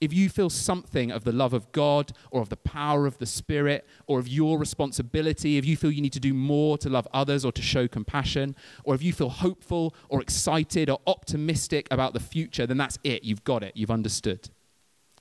if 0.00 0.12
you 0.12 0.28
feel 0.28 0.50
something 0.50 1.10
of 1.10 1.24
the 1.24 1.32
love 1.32 1.52
of 1.52 1.70
God 1.72 2.12
or 2.30 2.40
of 2.40 2.48
the 2.48 2.56
power 2.56 3.06
of 3.06 3.18
the 3.18 3.26
Spirit 3.26 3.86
or 4.06 4.18
of 4.18 4.28
your 4.28 4.58
responsibility, 4.58 5.58
if 5.58 5.64
you 5.64 5.76
feel 5.76 5.90
you 5.90 6.02
need 6.02 6.12
to 6.12 6.20
do 6.20 6.34
more 6.34 6.78
to 6.78 6.88
love 6.88 7.08
others 7.12 7.44
or 7.44 7.52
to 7.52 7.62
show 7.62 7.88
compassion, 7.88 8.54
or 8.84 8.94
if 8.94 9.02
you 9.02 9.12
feel 9.12 9.28
hopeful 9.28 9.94
or 10.08 10.20
excited 10.20 10.88
or 10.88 11.00
optimistic 11.06 11.88
about 11.90 12.12
the 12.12 12.20
future, 12.20 12.66
then 12.66 12.76
that's 12.76 12.98
it. 13.02 13.24
You've 13.24 13.44
got 13.44 13.62
it. 13.62 13.76
You've 13.76 13.90
understood. 13.90 14.50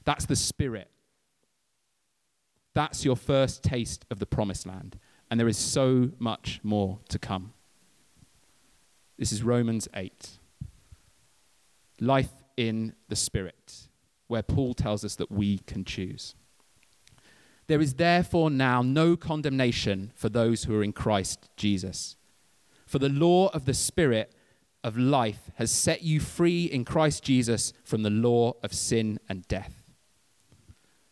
That's 0.06 0.26
the 0.26 0.36
Spirit. 0.36 0.90
That's 2.78 3.04
your 3.04 3.16
first 3.16 3.64
taste 3.64 4.06
of 4.12 4.20
the 4.20 4.28
promised 4.28 4.68
land. 4.68 5.00
And 5.32 5.40
there 5.40 5.48
is 5.48 5.58
so 5.58 6.12
much 6.20 6.60
more 6.62 7.00
to 7.10 7.18
come. 7.18 7.54
This 9.18 9.32
is 9.32 9.42
Romans 9.42 9.88
8. 9.96 10.38
Life 12.00 12.30
in 12.56 12.94
the 13.10 13.16
Spirit 13.16 13.88
where 14.28 14.44
Paul 14.44 14.76
tells 14.76 15.04
us 15.04 15.16
that 15.16 15.32
we 15.32 15.58
can 15.58 15.86
choose. 15.86 16.36
There 17.66 17.82
is 17.82 17.96
therefore 17.96 18.52
now 18.52 18.84
no 18.84 19.18
condemnation 19.18 20.12
for 20.14 20.30
those 20.30 20.66
who 20.66 20.78
are 20.78 20.84
in 20.84 20.94
Christ 20.94 21.50
Jesus. 21.58 22.16
For 22.86 23.00
the 23.00 23.10
law 23.10 23.48
of 23.56 23.66
the 23.66 23.74
Spirit 23.74 24.36
of 24.84 25.00
life 25.00 25.50
has 25.56 25.72
set 25.72 26.04
you 26.04 26.20
free 26.20 26.66
in 26.66 26.86
Christ 26.86 27.24
Jesus 27.24 27.74
from 27.84 28.04
the 28.04 28.12
law 28.12 28.54
of 28.62 28.72
sin 28.72 29.20
and 29.28 29.48
death. 29.48 29.77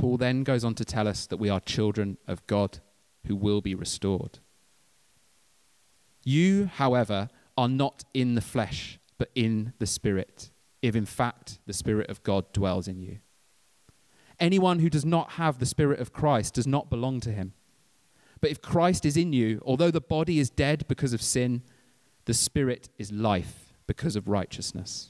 Paul 0.00 0.16
then 0.16 0.44
goes 0.44 0.64
on 0.64 0.74
to 0.76 0.84
tell 0.84 1.06
us 1.06 1.26
that 1.26 1.36
we 1.36 1.50
are 1.50 1.60
children 1.60 2.16
of 2.26 2.46
God 2.46 2.78
who 3.26 3.36
will 3.36 3.60
be 3.60 3.74
restored. 3.74 4.38
You, 6.24 6.70
however, 6.72 7.28
are 7.58 7.68
not 7.68 8.04
in 8.14 8.34
the 8.34 8.40
flesh, 8.40 8.98
but 9.18 9.30
in 9.34 9.74
the 9.78 9.84
Spirit 9.86 10.50
if 10.80 10.96
in 10.96 11.04
fact 11.04 11.58
the 11.66 11.74
Spirit 11.74 12.08
of 12.08 12.22
God 12.22 12.50
dwells 12.54 12.88
in 12.88 13.02
you. 13.02 13.18
Anyone 14.38 14.78
who 14.78 14.88
does 14.88 15.04
not 15.04 15.32
have 15.32 15.58
the 15.58 15.66
Spirit 15.66 16.00
of 16.00 16.14
Christ 16.14 16.54
does 16.54 16.66
not 16.66 16.88
belong 16.88 17.20
to 17.20 17.32
him. 17.32 17.52
But 18.40 18.50
if 18.50 18.62
Christ 18.62 19.04
is 19.04 19.18
in 19.18 19.34
you, 19.34 19.60
although 19.66 19.90
the 19.90 20.00
body 20.00 20.38
is 20.38 20.48
dead 20.48 20.88
because 20.88 21.12
of 21.12 21.20
sin, 21.20 21.60
the 22.24 22.32
Spirit 22.32 22.88
is 22.96 23.12
life 23.12 23.74
because 23.86 24.16
of 24.16 24.28
righteousness. 24.28 25.09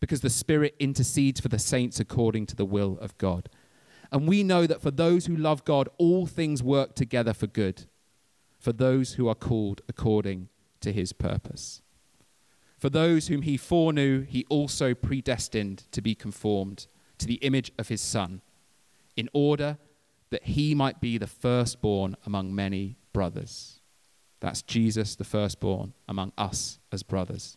because 0.00 0.22
the 0.22 0.30
Spirit 0.30 0.74
intercedes 0.78 1.40
for 1.40 1.48
the 1.48 1.58
saints 1.58 2.00
according 2.00 2.46
to 2.46 2.56
the 2.56 2.64
will 2.64 2.98
of 3.00 3.16
God. 3.18 3.48
And 4.10 4.26
we 4.26 4.42
know 4.42 4.66
that 4.66 4.82
for 4.82 4.90
those 4.90 5.26
who 5.26 5.36
love 5.36 5.64
God, 5.64 5.88
all 5.98 6.26
things 6.26 6.62
work 6.62 6.94
together 6.94 7.32
for 7.32 7.46
good, 7.46 7.84
for 8.58 8.72
those 8.72 9.14
who 9.14 9.28
are 9.28 9.34
called 9.34 9.82
according 9.88 10.48
to 10.80 10.92
His 10.92 11.12
purpose. 11.12 11.82
For 12.78 12.88
those 12.88 13.28
whom 13.28 13.42
He 13.42 13.56
foreknew, 13.56 14.22
He 14.22 14.46
also 14.48 14.94
predestined 14.94 15.84
to 15.92 16.02
be 16.02 16.14
conformed 16.14 16.86
to 17.20 17.26
the 17.26 17.34
image 17.34 17.70
of 17.78 17.88
his 17.88 18.00
Son, 18.00 18.40
in 19.16 19.28
order 19.32 19.78
that 20.30 20.44
he 20.44 20.74
might 20.74 21.00
be 21.00 21.18
the 21.18 21.26
firstborn 21.26 22.16
among 22.26 22.54
many 22.54 22.96
brothers. 23.12 23.80
That's 24.40 24.62
Jesus, 24.62 25.14
the 25.16 25.24
firstborn, 25.24 25.92
among 26.08 26.32
us 26.38 26.78
as 26.90 27.02
brothers. 27.02 27.56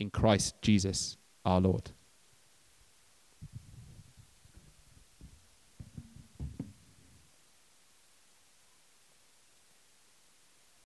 in 0.00 0.10
Christ 0.10 0.54
Jesus 0.62 1.16
our 1.44 1.60
Lord. 1.60 1.92